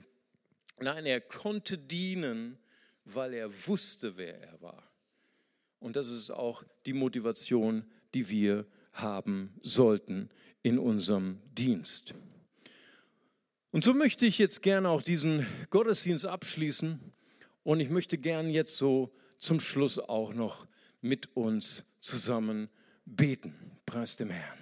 Nein, 0.81 1.07
er 1.07 1.21
konnte 1.21 1.77
dienen, 1.77 2.59
weil 3.05 3.35
er 3.35 3.51
wusste, 3.67 4.17
wer 4.17 4.41
er 4.41 4.61
war. 4.61 4.83
Und 5.81 5.97
das 5.97 6.09
ist 6.09 6.31
auch 6.31 6.63
die 6.87 6.93
Motivation, 6.93 7.85
die 8.15 8.29
wir 8.29 8.67
haben 8.93 9.55
sollten 9.63 10.31
in 10.63 10.79
unserem 10.79 11.41
Dienst. 11.53 12.15
Und 13.71 13.85
so 13.85 13.93
möchte 13.93 14.27
ich 14.27 14.39
jetzt 14.39 14.63
gerne 14.63 14.89
auch 14.89 15.03
diesen 15.03 15.47
Gottesdienst 15.71 16.27
abschließen 16.27 17.13
und 17.69 17.81
ich 17.81 17.91
möchte 17.91 18.17
gerne 18.17 18.49
jetzt 18.49 18.79
so 18.79 19.13
zum 19.37 19.61
Schluss 19.61 19.99
auch 19.99 20.33
noch 20.33 20.67
mit 21.03 21.37
uns 21.37 21.85
zusammen 22.01 22.71
beten. 23.05 23.55
Preis 23.85 24.17
dem 24.17 24.31
Herrn. 24.31 24.59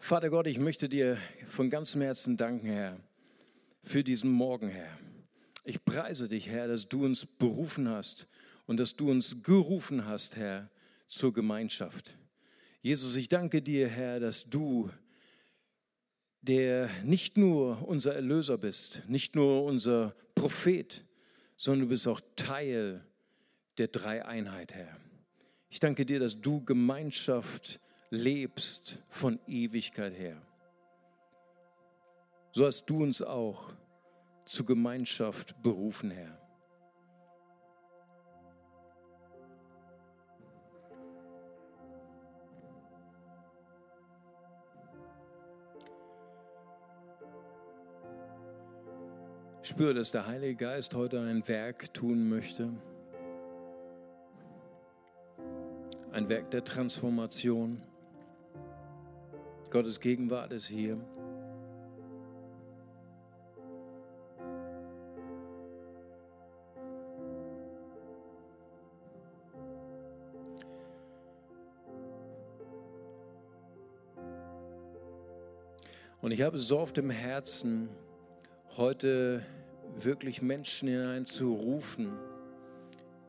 Vater 0.00 0.30
Gott, 0.30 0.48
ich 0.48 0.58
möchte 0.58 0.88
dir 0.88 1.16
von 1.46 1.70
ganzem 1.70 2.02
Herzen 2.02 2.36
danken, 2.36 2.66
Herr, 2.66 2.98
für 3.84 4.02
diesen 4.02 4.32
Morgen, 4.32 4.68
Herr. 4.68 4.98
Ich 5.64 5.84
preise 5.84 6.28
dich, 6.28 6.48
Herr, 6.48 6.66
dass 6.66 6.88
du 6.88 7.04
uns 7.04 7.24
berufen 7.24 7.88
hast 7.88 8.26
und 8.66 8.80
dass 8.80 8.96
du 8.96 9.12
uns 9.12 9.44
gerufen 9.44 10.06
hast, 10.06 10.34
Herr, 10.34 10.68
zur 11.06 11.32
Gemeinschaft. 11.32 12.16
Jesus, 12.80 13.14
ich 13.14 13.28
danke 13.28 13.62
dir, 13.62 13.86
Herr, 13.86 14.18
dass 14.18 14.50
du 14.50 14.90
der 16.40 16.90
nicht 17.04 17.38
nur 17.38 17.86
unser 17.86 18.16
Erlöser 18.16 18.58
bist, 18.58 19.02
nicht 19.06 19.36
nur 19.36 19.62
unser 19.62 20.16
Prophet, 20.42 21.04
sondern 21.56 21.82
du 21.82 21.88
bist 21.90 22.08
auch 22.08 22.20
Teil 22.34 23.06
der 23.78 23.86
Dreieinheit, 23.86 24.74
Herr. 24.74 24.96
Ich 25.68 25.78
danke 25.78 26.04
dir, 26.04 26.18
dass 26.18 26.40
du 26.40 26.64
Gemeinschaft 26.64 27.78
lebst 28.10 28.98
von 29.08 29.38
Ewigkeit 29.46 30.18
her. 30.18 30.42
So 32.50 32.66
hast 32.66 32.86
du 32.86 33.04
uns 33.04 33.22
auch 33.22 33.72
zur 34.44 34.66
Gemeinschaft 34.66 35.62
berufen, 35.62 36.10
Herr. 36.10 36.41
Spüre, 49.64 49.94
dass 49.94 50.10
der 50.10 50.26
Heilige 50.26 50.56
Geist 50.56 50.96
heute 50.96 51.20
ein 51.20 51.46
Werk 51.46 51.94
tun 51.94 52.28
möchte. 52.28 52.68
Ein 56.10 56.28
Werk 56.28 56.50
der 56.50 56.64
Transformation. 56.64 57.80
Gottes 59.70 60.00
Gegenwart 60.00 60.52
ist 60.52 60.66
hier. 60.66 60.98
Und 76.20 76.32
ich 76.32 76.42
habe 76.42 76.58
so 76.58 76.80
oft 76.80 76.98
im 76.98 77.10
Herzen, 77.10 77.88
heute 78.76 79.42
wirklich 79.96 80.40
Menschen 80.40 80.88
hineinzurufen 80.88 82.12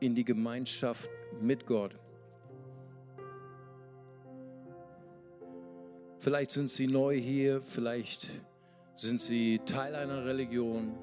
in 0.00 0.14
die 0.14 0.24
Gemeinschaft 0.24 1.10
mit 1.40 1.66
Gott. 1.66 1.94
Vielleicht 6.18 6.52
sind 6.52 6.70
sie 6.70 6.86
neu 6.86 7.18
hier, 7.18 7.60
vielleicht 7.60 8.28
sind 8.96 9.20
sie 9.20 9.60
Teil 9.66 9.94
einer 9.94 10.24
Religion, 10.24 10.94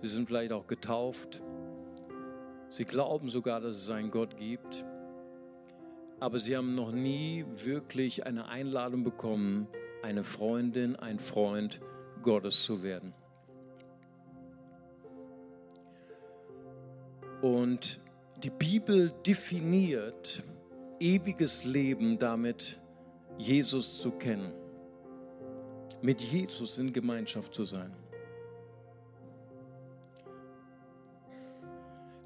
sie 0.00 0.08
sind 0.08 0.28
vielleicht 0.28 0.52
auch 0.52 0.66
getauft, 0.66 1.42
sie 2.70 2.86
glauben 2.86 3.28
sogar, 3.28 3.60
dass 3.60 3.76
es 3.76 3.90
einen 3.90 4.10
Gott 4.10 4.38
gibt, 4.38 4.86
aber 6.18 6.40
sie 6.40 6.56
haben 6.56 6.74
noch 6.74 6.92
nie 6.92 7.44
wirklich 7.56 8.24
eine 8.24 8.48
Einladung 8.48 9.04
bekommen, 9.04 9.68
eine 10.02 10.24
Freundin, 10.24 10.96
ein 10.96 11.18
Freund 11.18 11.80
Gottes 12.22 12.64
zu 12.64 12.82
werden. 12.82 13.12
Und 17.42 18.00
die 18.42 18.50
Bibel 18.50 19.12
definiert 19.26 20.42
ewiges 20.98 21.64
Leben 21.64 22.18
damit, 22.18 22.78
Jesus 23.38 23.98
zu 23.98 24.10
kennen, 24.10 24.52
mit 26.02 26.20
Jesus 26.20 26.76
in 26.78 26.92
Gemeinschaft 26.92 27.54
zu 27.54 27.64
sein. 27.64 27.92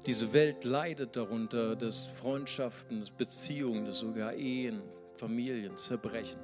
Diese 0.05 0.33
Welt 0.33 0.65
leidet 0.65 1.15
darunter, 1.15 1.75
dass 1.75 2.05
Freundschaften, 2.05 2.99
dass 2.99 3.09
Beziehungen, 3.09 3.85
dass 3.85 3.99
sogar 3.99 4.33
Ehen, 4.33 4.83
Familien 5.15 5.77
zerbrechen. 5.77 6.39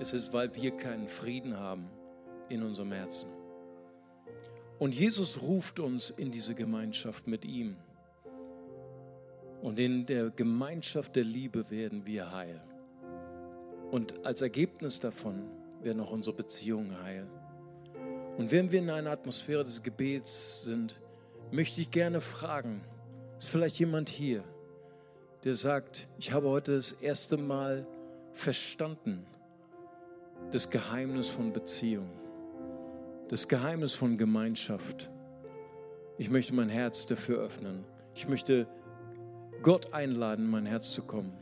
Es 0.00 0.12
ist, 0.12 0.32
weil 0.32 0.54
wir 0.54 0.70
keinen 0.76 1.08
Frieden 1.08 1.58
haben 1.58 1.90
in 2.48 2.62
unserem 2.62 2.92
Herzen. 2.92 3.37
Und 4.78 4.94
Jesus 4.94 5.42
ruft 5.42 5.80
uns 5.80 6.10
in 6.10 6.30
diese 6.30 6.54
Gemeinschaft 6.54 7.26
mit 7.26 7.44
ihm. 7.44 7.76
Und 9.60 9.78
in 9.80 10.06
der 10.06 10.30
Gemeinschaft 10.30 11.16
der 11.16 11.24
Liebe 11.24 11.68
werden 11.70 12.06
wir 12.06 12.32
heil. 12.32 12.60
Und 13.90 14.24
als 14.24 14.40
Ergebnis 14.40 15.00
davon 15.00 15.50
werden 15.82 16.00
auch 16.00 16.12
unsere 16.12 16.36
Beziehungen 16.36 17.02
heil. 17.02 17.26
Und 18.36 18.52
wenn 18.52 18.70
wir 18.70 18.78
in 18.78 18.90
einer 18.90 19.10
Atmosphäre 19.10 19.64
des 19.64 19.82
Gebets 19.82 20.62
sind, 20.62 20.94
möchte 21.50 21.80
ich 21.80 21.90
gerne 21.90 22.20
fragen, 22.20 22.80
ist 23.38 23.48
vielleicht 23.48 23.80
jemand 23.80 24.08
hier, 24.08 24.44
der 25.42 25.56
sagt, 25.56 26.06
ich 26.18 26.30
habe 26.30 26.48
heute 26.48 26.76
das 26.76 26.92
erste 26.92 27.36
Mal 27.36 27.84
verstanden, 28.32 29.26
das 30.52 30.70
Geheimnis 30.70 31.26
von 31.26 31.52
Beziehungen 31.52 32.27
das 33.28 33.48
Geheimnis 33.48 33.94
von 33.94 34.18
Gemeinschaft. 34.18 35.10
Ich 36.16 36.30
möchte 36.30 36.54
mein 36.54 36.68
Herz 36.68 37.06
dafür 37.06 37.40
öffnen. 37.40 37.84
Ich 38.14 38.28
möchte 38.28 38.66
Gott 39.62 39.92
einladen, 39.92 40.46
in 40.46 40.50
mein 40.50 40.66
Herz 40.66 40.92
zu 40.92 41.02
kommen. 41.02 41.32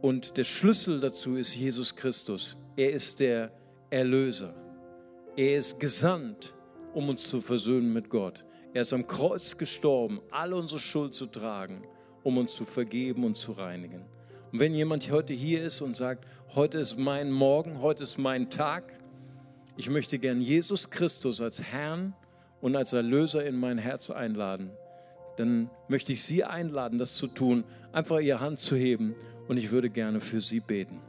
Und 0.00 0.36
der 0.36 0.44
Schlüssel 0.44 1.00
dazu 1.00 1.36
ist 1.36 1.54
Jesus 1.54 1.94
Christus. 1.94 2.56
Er 2.76 2.90
ist 2.90 3.20
der 3.20 3.52
Erlöser. 3.90 4.54
Er 5.36 5.56
ist 5.58 5.78
gesandt, 5.78 6.54
um 6.94 7.08
uns 7.08 7.28
zu 7.28 7.40
versöhnen 7.40 7.92
mit 7.92 8.08
Gott. 8.10 8.44
Er 8.72 8.82
ist 8.82 8.92
am 8.92 9.06
Kreuz 9.06 9.56
gestorben, 9.56 10.20
alle 10.30 10.56
unsere 10.56 10.80
Schuld 10.80 11.14
zu 11.14 11.26
tragen 11.26 11.84
um 12.22 12.38
uns 12.38 12.54
zu 12.54 12.64
vergeben 12.64 13.24
und 13.24 13.36
zu 13.36 13.52
reinigen. 13.52 14.04
Und 14.52 14.60
wenn 14.60 14.74
jemand 14.74 15.10
heute 15.10 15.32
hier 15.32 15.62
ist 15.62 15.80
und 15.80 15.96
sagt, 15.96 16.26
heute 16.54 16.78
ist 16.78 16.98
mein 16.98 17.30
Morgen, 17.30 17.80
heute 17.80 18.02
ist 18.02 18.18
mein 18.18 18.50
Tag, 18.50 18.92
ich 19.80 19.88
möchte 19.88 20.18
gern 20.18 20.42
Jesus 20.42 20.90
Christus 20.90 21.40
als 21.40 21.62
Herrn 21.62 22.12
und 22.60 22.76
als 22.76 22.92
Erlöser 22.92 23.46
in 23.46 23.56
mein 23.56 23.78
Herz 23.78 24.10
einladen, 24.10 24.68
dann 25.38 25.70
möchte 25.88 26.12
ich 26.12 26.22
Sie 26.22 26.44
einladen, 26.44 26.98
das 26.98 27.14
zu 27.14 27.26
tun, 27.26 27.64
einfach 27.90 28.20
Ihre 28.20 28.40
Hand 28.40 28.58
zu 28.58 28.76
heben 28.76 29.14
und 29.48 29.56
ich 29.56 29.70
würde 29.70 29.88
gerne 29.88 30.20
für 30.20 30.42
Sie 30.42 30.60
beten. 30.60 31.00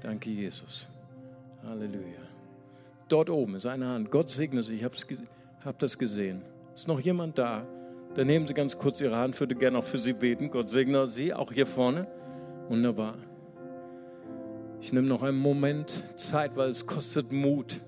Danke, 0.00 0.28
Jesus. 0.28 0.90
Halleluja. 1.64 2.20
Dort 3.08 3.30
oben 3.30 3.54
ist 3.54 3.64
eine 3.64 3.88
Hand. 3.88 4.10
Gott 4.10 4.28
segne 4.28 4.62
Sie. 4.62 4.76
Ich 4.76 4.84
habe 4.84 4.94
hab 5.64 5.78
das 5.78 5.96
gesehen. 5.96 6.42
Ist 6.74 6.88
noch 6.88 7.00
jemand 7.00 7.38
da? 7.38 7.66
Dann 8.16 8.26
nehmen 8.26 8.46
Sie 8.46 8.52
ganz 8.52 8.76
kurz 8.76 9.00
Ihre 9.00 9.16
Hand. 9.16 9.32
Ich 9.32 9.40
würde 9.40 9.54
gerne 9.54 9.78
auch 9.78 9.84
für 9.84 9.96
Sie 9.96 10.12
beten. 10.12 10.50
Gott 10.50 10.68
segne 10.68 11.06
Sie, 11.08 11.32
auch 11.32 11.50
hier 11.52 11.66
vorne. 11.66 12.06
Wunderbar. 12.68 13.16
Ich 14.80 14.92
nehme 14.92 15.08
noch 15.08 15.22
einen 15.22 15.38
Moment 15.38 16.18
Zeit, 16.18 16.56
weil 16.56 16.70
es 16.70 16.86
kostet 16.86 17.32
Mut. 17.32 17.80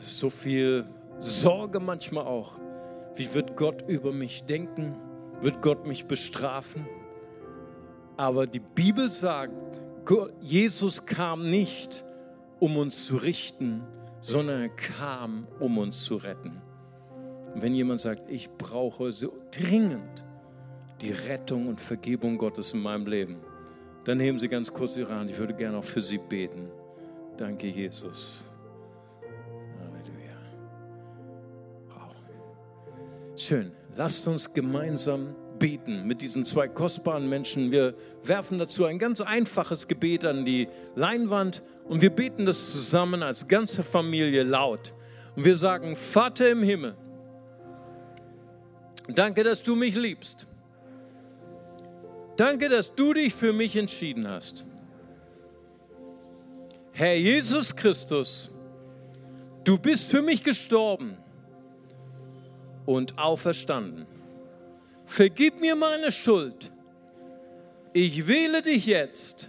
So 0.00 0.28
viel 0.28 0.86
Sorge 1.20 1.80
manchmal 1.80 2.26
auch. 2.26 2.58
Wie 3.14 3.32
wird 3.32 3.56
Gott 3.56 3.88
über 3.88 4.12
mich 4.12 4.44
denken? 4.44 4.96
Wird 5.40 5.62
Gott 5.62 5.86
mich 5.86 6.06
bestrafen? 6.06 6.86
Aber 8.16 8.46
die 8.46 8.60
Bibel 8.60 9.10
sagt, 9.10 9.80
Jesus 10.40 11.04
kam 11.04 11.50
nicht, 11.50 12.04
um 12.58 12.76
uns 12.76 13.06
zu 13.06 13.16
richten, 13.16 13.82
sondern 14.20 14.62
er 14.62 14.68
kam, 14.68 15.46
um 15.60 15.78
uns 15.78 16.04
zu 16.04 16.16
retten. 16.16 16.60
Und 17.54 17.62
wenn 17.62 17.74
jemand 17.74 18.00
sagt, 18.00 18.30
ich 18.30 18.50
brauche 18.50 19.12
so 19.12 19.32
dringend 19.50 20.24
die 21.00 21.12
Rettung 21.12 21.68
und 21.68 21.80
Vergebung 21.80 22.38
Gottes 22.38 22.72
in 22.72 22.80
meinem 22.80 23.06
Leben, 23.06 23.40
dann 24.06 24.20
heben 24.20 24.38
Sie 24.38 24.46
ganz 24.46 24.72
kurz 24.72 24.96
Ihre 24.96 25.12
Hand. 25.12 25.30
Ich 25.32 25.38
würde 25.38 25.52
gerne 25.52 25.76
auch 25.78 25.84
für 25.84 26.00
Sie 26.00 26.18
beten. 26.18 26.70
Danke, 27.36 27.66
Jesus. 27.66 28.48
Halleluja. 29.80 30.36
Wow. 31.88 32.14
Schön. 33.34 33.72
Lasst 33.96 34.28
uns 34.28 34.54
gemeinsam 34.54 35.34
beten 35.58 36.06
mit 36.06 36.22
diesen 36.22 36.44
zwei 36.44 36.68
kostbaren 36.68 37.28
Menschen. 37.28 37.72
Wir 37.72 37.94
werfen 38.22 38.60
dazu 38.60 38.84
ein 38.84 39.00
ganz 39.00 39.20
einfaches 39.20 39.88
Gebet 39.88 40.24
an 40.24 40.44
die 40.44 40.68
Leinwand 40.94 41.64
und 41.88 42.00
wir 42.00 42.10
beten 42.10 42.46
das 42.46 42.70
zusammen 42.70 43.24
als 43.24 43.48
ganze 43.48 43.82
Familie 43.82 44.44
laut. 44.44 44.94
Und 45.34 45.44
wir 45.44 45.56
sagen, 45.56 45.96
Vater 45.96 46.48
im 46.48 46.62
Himmel, 46.62 46.94
danke, 49.08 49.42
dass 49.42 49.64
du 49.64 49.74
mich 49.74 49.96
liebst. 49.96 50.46
Danke, 52.36 52.68
dass 52.68 52.94
du 52.94 53.14
dich 53.14 53.34
für 53.34 53.52
mich 53.52 53.76
entschieden 53.76 54.28
hast. 54.28 54.66
Herr 56.92 57.14
Jesus 57.14 57.74
Christus, 57.74 58.50
du 59.64 59.78
bist 59.78 60.10
für 60.10 60.22
mich 60.22 60.42
gestorben 60.42 61.16
und 62.86 63.18
auferstanden. 63.18 64.06
Vergib 65.04 65.60
mir 65.60 65.76
meine 65.76 66.10
Schuld. 66.10 66.72
Ich 67.92 68.26
wähle 68.26 68.62
dich 68.62 68.86
jetzt 68.86 69.48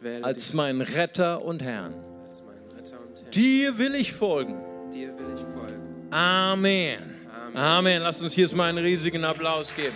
wähle 0.00 0.24
als 0.24 0.52
meinen 0.52 0.80
Retter 0.80 1.44
und 1.44 1.62
Herrn. 1.62 1.94
Retter 1.94 3.00
und 3.00 3.20
Herrn. 3.20 3.30
Dir 3.32 3.78
will 3.78 3.94
ich 3.94 4.12
folgen. 4.12 4.54
Will 4.92 5.12
ich 5.34 5.42
folgen. 5.54 6.08
Amen. 6.10 6.98
Amen. 7.32 7.56
Amen. 7.56 8.02
Lass 8.02 8.20
uns 8.22 8.32
hier 8.32 8.52
mal 8.54 8.68
einen 8.68 8.78
riesigen 8.84 9.24
Applaus 9.24 9.74
geben. 9.74 9.94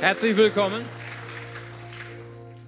Herzlich 0.00 0.36
willkommen. 0.36 0.82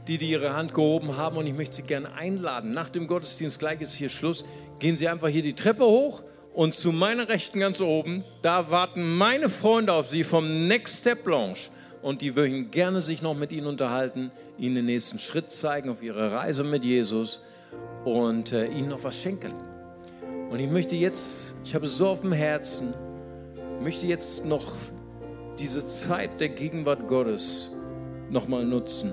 Die, 0.06 0.18
die 0.18 0.30
ihre 0.30 0.54
Hand 0.54 0.74
gehoben 0.74 1.16
haben, 1.16 1.36
und 1.36 1.46
ich 1.46 1.54
möchte 1.54 1.76
Sie 1.76 1.82
gerne 1.82 2.12
einladen. 2.12 2.72
Nach 2.72 2.90
dem 2.90 3.06
Gottesdienst, 3.06 3.58
gleich 3.58 3.80
ist 3.80 3.94
hier 3.94 4.08
Schluss, 4.08 4.44
gehen 4.80 4.96
Sie 4.96 5.08
einfach 5.08 5.28
hier 5.28 5.42
die 5.42 5.54
Treppe 5.54 5.84
hoch 5.84 6.22
und 6.54 6.74
zu 6.74 6.92
meiner 6.92 7.28
Rechten 7.28 7.60
ganz 7.60 7.80
oben, 7.80 8.24
da 8.42 8.70
warten 8.70 9.16
meine 9.16 9.48
Freunde 9.48 9.92
auf 9.94 10.08
Sie 10.08 10.24
vom 10.24 10.68
Next 10.68 10.98
Step 10.98 11.24
Blanche. 11.24 11.70
Und 12.02 12.20
die 12.20 12.36
würden 12.36 12.70
gerne 12.70 13.00
sich 13.00 13.22
noch 13.22 13.34
mit 13.34 13.52
Ihnen 13.52 13.66
unterhalten, 13.66 14.30
Ihnen 14.58 14.74
den 14.74 14.84
nächsten 14.86 15.18
Schritt 15.18 15.50
zeigen 15.50 15.88
auf 15.88 16.02
Ihre 16.02 16.32
Reise 16.32 16.64
mit 16.64 16.84
Jesus 16.84 17.40
und 18.04 18.52
äh, 18.52 18.66
Ihnen 18.66 18.88
noch 18.88 19.04
was 19.04 19.18
schenken. 19.18 19.54
Und 20.50 20.58
ich 20.60 20.68
möchte 20.68 20.96
jetzt, 20.96 21.54
ich 21.64 21.74
habe 21.74 21.86
es 21.86 21.96
so 21.96 22.08
auf 22.08 22.20
dem 22.20 22.32
Herzen, 22.32 22.92
möchte 23.82 24.06
jetzt 24.06 24.44
noch 24.44 24.74
diese 25.58 25.86
Zeit 25.86 26.40
der 26.40 26.50
Gegenwart 26.50 27.08
Gottes 27.08 27.70
nochmal 28.30 28.64
nutzen. 28.64 29.12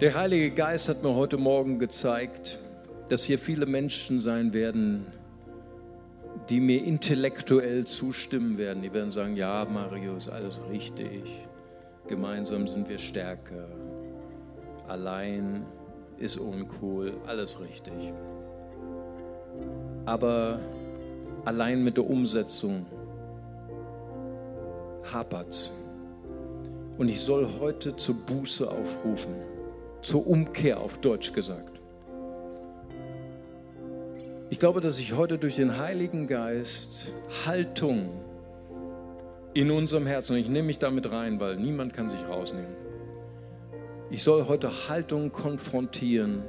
Der 0.00 0.14
Heilige 0.14 0.50
Geist 0.50 0.88
hat 0.88 1.02
mir 1.02 1.14
heute 1.14 1.36
Morgen 1.36 1.78
gezeigt, 1.78 2.58
dass 3.08 3.24
hier 3.24 3.38
viele 3.38 3.66
Menschen 3.66 4.20
sein 4.20 4.52
werden, 4.52 5.06
die 6.48 6.60
mir 6.60 6.84
intellektuell 6.84 7.84
zustimmen 7.84 8.58
werden. 8.58 8.82
Die 8.82 8.92
werden 8.92 9.10
sagen, 9.10 9.36
ja, 9.36 9.66
Mario, 9.68 10.16
ist 10.16 10.28
alles 10.28 10.60
richtig. 10.70 11.46
Gemeinsam 12.06 12.68
sind 12.68 12.88
wir 12.88 12.98
stärker. 12.98 13.68
Allein 14.86 15.64
ist 16.18 16.36
uncool. 16.36 17.12
Alles 17.26 17.60
richtig 17.60 18.12
aber 20.08 20.58
allein 21.44 21.84
mit 21.84 21.98
der 21.98 22.08
Umsetzung 22.08 22.86
hapert. 25.12 25.70
Und 26.96 27.10
ich 27.10 27.20
soll 27.20 27.46
heute 27.60 27.94
zur 27.94 28.14
Buße 28.14 28.70
aufrufen, 28.70 29.34
zur 30.00 30.26
Umkehr 30.26 30.80
auf 30.80 30.98
Deutsch 30.98 31.32
gesagt. 31.34 31.80
Ich 34.50 34.58
glaube, 34.58 34.80
dass 34.80 34.98
ich 34.98 35.14
heute 35.14 35.36
durch 35.36 35.56
den 35.56 35.78
Heiligen 35.78 36.26
Geist 36.26 37.12
Haltung 37.44 38.08
in 39.52 39.70
unserem 39.70 40.06
Herzen, 40.06 40.32
und 40.32 40.38
ich 40.38 40.48
nehme 40.48 40.68
mich 40.68 40.78
damit 40.78 41.10
rein, 41.12 41.38
weil 41.38 41.56
niemand 41.56 41.92
kann 41.92 42.08
sich 42.08 42.26
rausnehmen, 42.26 42.74
ich 44.10 44.22
soll 44.22 44.48
heute 44.48 44.88
Haltung 44.88 45.32
konfrontieren, 45.32 46.42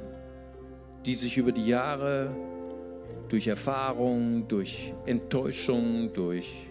die 1.04 1.14
sich 1.14 1.36
über 1.36 1.52
die 1.52 1.66
Jahre 1.66 2.34
durch 3.30 3.46
Erfahrung, 3.46 4.48
durch 4.48 4.92
Enttäuschung, 5.06 6.12
durch 6.12 6.66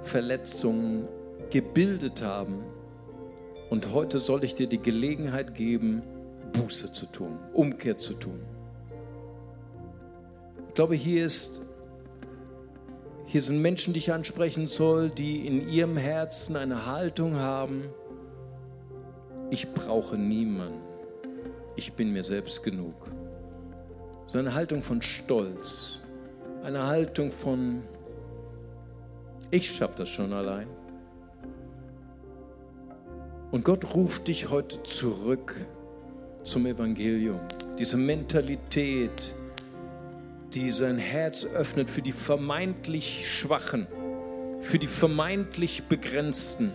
Verletzungen 0.00 1.06
gebildet 1.50 2.22
haben. 2.22 2.64
Und 3.68 3.92
heute 3.92 4.18
soll 4.18 4.42
ich 4.42 4.54
dir 4.54 4.66
die 4.66 4.80
Gelegenheit 4.80 5.54
geben, 5.54 6.02
Buße 6.54 6.92
zu 6.92 7.06
tun, 7.06 7.38
Umkehr 7.52 7.98
zu 7.98 8.14
tun. 8.14 8.40
Ich 10.68 10.74
glaube, 10.74 10.94
hier 10.94 11.26
ist 11.26 11.60
hier 13.28 13.42
sind 13.42 13.60
Menschen, 13.60 13.92
die 13.92 13.98
ich 13.98 14.12
ansprechen 14.12 14.68
soll, 14.68 15.10
die 15.10 15.48
in 15.48 15.68
ihrem 15.68 15.96
Herzen 15.96 16.56
eine 16.56 16.86
Haltung 16.86 17.36
haben. 17.36 17.90
Ich 19.50 19.74
brauche 19.74 20.16
niemanden. 20.16 20.80
Ich 21.74 21.92
bin 21.94 22.12
mir 22.12 22.22
selbst 22.22 22.62
genug 22.62 22.94
so 24.26 24.38
eine 24.38 24.54
Haltung 24.54 24.82
von 24.82 25.02
Stolz, 25.02 26.00
eine 26.64 26.86
Haltung 26.86 27.30
von, 27.30 27.82
ich 29.50 29.70
schaffe 29.70 29.98
das 29.98 30.08
schon 30.08 30.32
allein. 30.32 30.66
Und 33.52 33.64
Gott 33.64 33.94
ruft 33.94 34.26
dich 34.26 34.50
heute 34.50 34.82
zurück 34.82 35.54
zum 36.42 36.66
Evangelium. 36.66 37.40
Diese 37.78 37.96
Mentalität, 37.96 39.34
die 40.52 40.70
sein 40.70 40.98
Herz 40.98 41.44
öffnet 41.44 41.88
für 41.88 42.02
die 42.02 42.12
vermeintlich 42.12 43.30
Schwachen, 43.30 43.86
für 44.60 44.78
die 44.78 44.88
vermeintlich 44.88 45.84
Begrenzten 45.84 46.72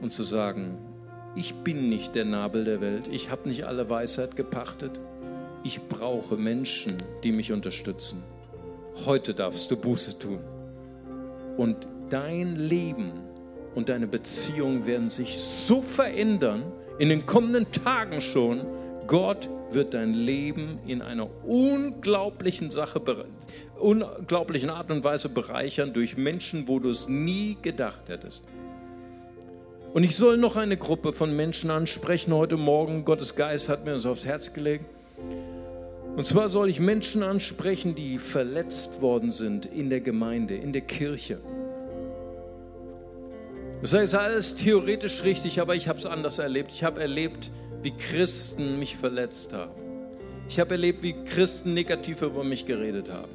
und 0.00 0.10
zu 0.10 0.22
sagen, 0.22 0.78
ich 1.36 1.54
bin 1.56 1.90
nicht 1.90 2.14
der 2.14 2.24
Nabel 2.24 2.64
der 2.64 2.80
Welt, 2.80 3.08
ich 3.08 3.30
habe 3.30 3.48
nicht 3.48 3.64
alle 3.64 3.90
Weisheit 3.90 4.36
gepachtet 4.36 4.98
ich 5.62 5.80
brauche 5.88 6.36
Menschen, 6.36 6.96
die 7.22 7.32
mich 7.32 7.52
unterstützen. 7.52 8.22
Heute 9.06 9.34
darfst 9.34 9.70
du 9.70 9.76
Buße 9.76 10.18
tun. 10.18 10.40
Und 11.56 11.88
dein 12.08 12.56
Leben 12.56 13.12
und 13.74 13.88
deine 13.88 14.06
Beziehung 14.06 14.86
werden 14.86 15.10
sich 15.10 15.38
so 15.38 15.82
verändern, 15.82 16.64
in 16.98 17.08
den 17.08 17.26
kommenden 17.26 17.70
Tagen 17.72 18.20
schon. 18.20 18.66
Gott 19.06 19.48
wird 19.70 19.94
dein 19.94 20.14
Leben 20.14 20.78
in 20.86 21.02
einer 21.02 21.28
unglaublichen 21.44 22.70
Sache, 22.70 23.00
unglaublichen 23.78 24.70
Art 24.70 24.90
und 24.90 25.04
Weise 25.04 25.28
bereichern 25.28 25.92
durch 25.92 26.16
Menschen, 26.16 26.68
wo 26.68 26.78
du 26.78 26.90
es 26.90 27.08
nie 27.08 27.56
gedacht 27.62 28.08
hättest. 28.08 28.44
Und 29.92 30.04
ich 30.04 30.14
soll 30.14 30.36
noch 30.36 30.56
eine 30.56 30.76
Gruppe 30.76 31.12
von 31.12 31.34
Menschen 31.34 31.70
ansprechen 31.70 32.32
heute 32.32 32.56
Morgen. 32.56 33.04
Gottes 33.04 33.34
Geist 33.34 33.68
hat 33.68 33.84
mir 33.84 33.92
das 33.92 34.06
aufs 34.06 34.24
Herz 34.24 34.52
gelegt. 34.52 34.84
Und 36.16 36.24
zwar 36.24 36.48
soll 36.48 36.68
ich 36.68 36.80
Menschen 36.80 37.22
ansprechen, 37.22 37.94
die 37.94 38.18
verletzt 38.18 39.00
worden 39.00 39.30
sind 39.30 39.66
in 39.66 39.90
der 39.90 40.00
Gemeinde, 40.00 40.56
in 40.56 40.72
der 40.72 40.82
Kirche. 40.82 41.40
Das 43.80 43.94
ist 43.94 44.14
alles 44.14 44.56
theoretisch 44.56 45.22
richtig, 45.22 45.60
aber 45.60 45.74
ich 45.74 45.88
habe 45.88 45.98
es 45.98 46.04
anders 46.04 46.38
erlebt. 46.38 46.72
Ich 46.72 46.84
habe 46.84 47.00
erlebt, 47.00 47.50
wie 47.82 47.92
Christen 47.92 48.78
mich 48.78 48.96
verletzt 48.96 49.54
haben. 49.54 49.72
Ich 50.48 50.60
habe 50.60 50.72
erlebt, 50.72 51.02
wie 51.02 51.14
Christen 51.24 51.72
negativ 51.72 52.20
über 52.22 52.44
mich 52.44 52.66
geredet 52.66 53.10
haben. 53.10 53.32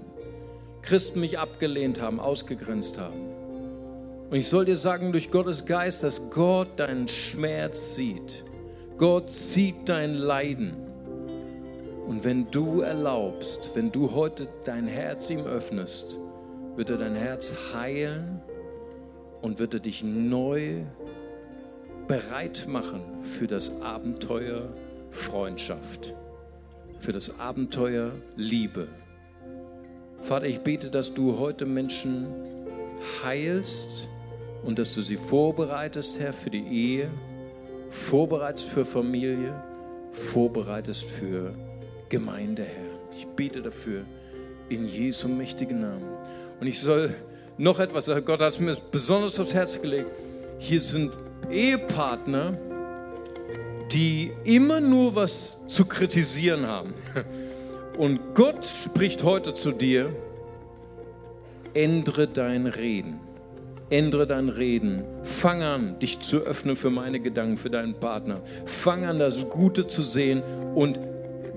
Christen 0.83 1.21
mich 1.21 1.39
abgelehnt 1.39 1.99
haben, 1.99 2.19
ausgegrenzt 2.19 2.99
haben. 2.99 3.33
Und 4.29 4.37
ich 4.37 4.47
soll 4.47 4.65
dir 4.65 4.75
sagen, 4.75 5.11
durch 5.11 5.31
Gottes 5.31 5.65
Geist, 5.65 6.03
dass 6.03 6.29
Gott 6.29 6.79
deinen 6.79 7.07
Schmerz 7.07 7.95
sieht. 7.95 8.43
Gott 8.97 9.31
sieht 9.31 9.89
dein 9.89 10.13
Leiden. 10.15 10.84
Und 12.07 12.23
wenn 12.23 12.49
du 12.51 12.81
erlaubst, 12.81 13.71
wenn 13.73 13.91
du 13.91 14.13
heute 14.13 14.47
dein 14.63 14.87
Herz 14.87 15.29
ihm 15.29 15.45
öffnest, 15.45 16.19
wird 16.75 16.89
er 16.89 16.97
dein 16.97 17.15
Herz 17.15 17.53
heilen 17.73 18.41
und 19.41 19.59
wird 19.59 19.73
er 19.73 19.79
dich 19.79 20.03
neu 20.03 20.83
bereit 22.07 22.67
machen 22.67 23.01
für 23.23 23.47
das 23.47 23.81
Abenteuer 23.81 24.69
Freundschaft, 25.09 26.13
für 26.99 27.11
das 27.11 27.39
Abenteuer 27.39 28.11
Liebe. 28.35 28.87
Vater, 30.19 30.45
ich 30.45 30.59
bete, 30.59 30.89
dass 30.91 31.13
du 31.13 31.39
heute 31.39 31.65
Menschen 31.65 32.27
heilst 33.23 34.09
und 34.63 34.77
dass 34.79 34.93
du 34.93 35.01
sie 35.01 35.17
vorbereitest, 35.17 36.19
Herr, 36.19 36.33
für 36.33 36.49
die 36.49 36.67
Ehe, 36.67 37.09
vorbereitest 37.89 38.67
für 38.67 38.85
Familie, 38.85 39.53
vorbereitest 40.11 41.03
für 41.03 41.53
Gemeinde, 42.15 42.63
Herr. 42.63 42.97
Ich 43.11 43.27
bete 43.27 43.61
dafür 43.61 44.05
in 44.69 44.87
Jesu 44.87 45.27
mächtigen 45.27 45.81
Namen. 45.81 46.05
Und 46.61 46.65
ich 46.65 46.79
soll 46.79 47.13
noch 47.57 47.77
etwas, 47.77 48.09
Gott 48.23 48.39
hat 48.39 48.57
mir 48.61 48.77
besonders 48.89 49.37
aufs 49.37 49.53
Herz 49.53 49.81
gelegt. 49.81 50.07
Hier 50.57 50.79
sind 50.79 51.11
Ehepartner, 51.51 52.57
die 53.91 54.31
immer 54.45 54.79
nur 54.79 55.13
was 55.15 55.59
zu 55.67 55.83
kritisieren 55.83 56.65
haben. 56.65 56.93
Und 57.97 58.21
Gott 58.33 58.65
spricht 58.65 59.25
heute 59.25 59.53
zu 59.53 59.73
dir, 59.73 60.15
ändere 61.73 62.29
dein 62.29 62.65
Reden. 62.65 63.19
Ändere 63.89 64.25
dein 64.25 64.47
Reden. 64.47 65.03
Fang 65.23 65.63
an, 65.63 65.99
dich 65.99 66.21
zu 66.21 66.37
öffnen 66.37 66.77
für 66.77 66.91
meine 66.91 67.19
Gedanken, 67.19 67.57
für 67.57 67.69
deinen 67.69 67.95
Partner. 67.95 68.39
Fang 68.65 69.03
an, 69.03 69.19
das 69.19 69.49
Gute 69.49 69.85
zu 69.85 70.01
sehen 70.01 70.41
und 70.75 70.97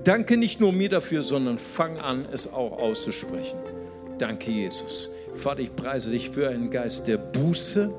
danke 0.09 0.37
nicht 0.37 0.59
nur 0.59 0.73
mir 0.73 0.89
dafür, 0.89 1.21
sondern 1.21 1.59
fang 1.59 1.99
an, 1.99 2.25
es 2.33 2.51
auch 2.51 2.79
auszusprechen. 2.79 3.59
Danke, 4.17 4.49
Jesus. 4.49 5.07
Vater, 5.35 5.59
ich 5.59 5.75
preise 5.75 6.09
dich 6.09 6.31
für 6.31 6.49
einen 6.49 6.71
Geist 6.71 7.07
der 7.07 7.19
Buße, 7.19 7.93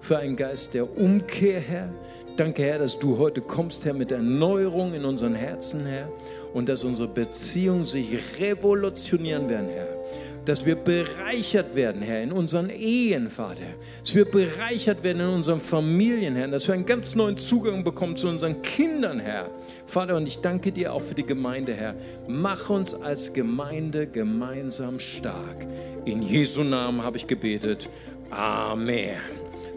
für 0.00 0.16
einen 0.16 0.36
Geist 0.36 0.72
der 0.72 0.96
Umkehr, 0.96 1.60
Herr. 1.60 1.92
Danke, 2.38 2.62
Herr, 2.62 2.78
dass 2.78 2.98
du 2.98 3.18
heute 3.18 3.42
kommst, 3.42 3.84
Herr, 3.84 3.92
mit 3.92 4.10
Erneuerung 4.10 4.94
in 4.94 5.04
unseren 5.04 5.34
Herzen, 5.34 5.84
Herr, 5.84 6.10
und 6.54 6.70
dass 6.70 6.82
unsere 6.82 7.08
Beziehungen 7.08 7.84
sich 7.84 8.08
revolutionieren 8.40 9.50
werden, 9.50 9.68
Herr 9.68 10.00
dass 10.44 10.66
wir 10.66 10.74
bereichert 10.74 11.74
werden, 11.74 12.02
Herr, 12.02 12.22
in 12.22 12.32
unseren 12.32 12.70
Ehen, 12.70 13.30
Vater. 13.30 13.62
Dass 14.00 14.14
wir 14.14 14.24
bereichert 14.24 15.02
werden 15.02 15.20
in 15.20 15.28
unseren 15.28 15.60
Familien, 15.60 16.34
Herr. 16.36 16.48
Dass 16.48 16.66
wir 16.66 16.74
einen 16.74 16.86
ganz 16.86 17.14
neuen 17.14 17.36
Zugang 17.36 17.84
bekommen 17.84 18.16
zu 18.16 18.28
unseren 18.28 18.62
Kindern, 18.62 19.20
Herr. 19.20 19.48
Vater, 19.86 20.16
und 20.16 20.26
ich 20.26 20.40
danke 20.40 20.72
dir 20.72 20.92
auch 20.92 21.02
für 21.02 21.14
die 21.14 21.26
Gemeinde, 21.26 21.74
Herr. 21.74 21.94
Mach 22.26 22.70
uns 22.70 22.94
als 22.94 23.32
Gemeinde 23.32 24.06
gemeinsam 24.06 24.98
stark. 24.98 25.66
In 26.04 26.22
Jesu 26.22 26.62
Namen 26.62 27.02
habe 27.02 27.16
ich 27.16 27.26
gebetet. 27.26 27.88
Amen. 28.30 29.16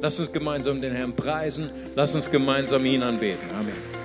Lass 0.02 0.20
uns 0.20 0.32
gemeinsam 0.32 0.82
den 0.82 0.94
Herrn 0.94 1.16
preisen. 1.16 1.70
Lass 1.96 2.14
uns 2.14 2.30
gemeinsam 2.30 2.86
ihn 2.86 3.04
anbeten. 3.04 3.50
Amen. 3.58 4.03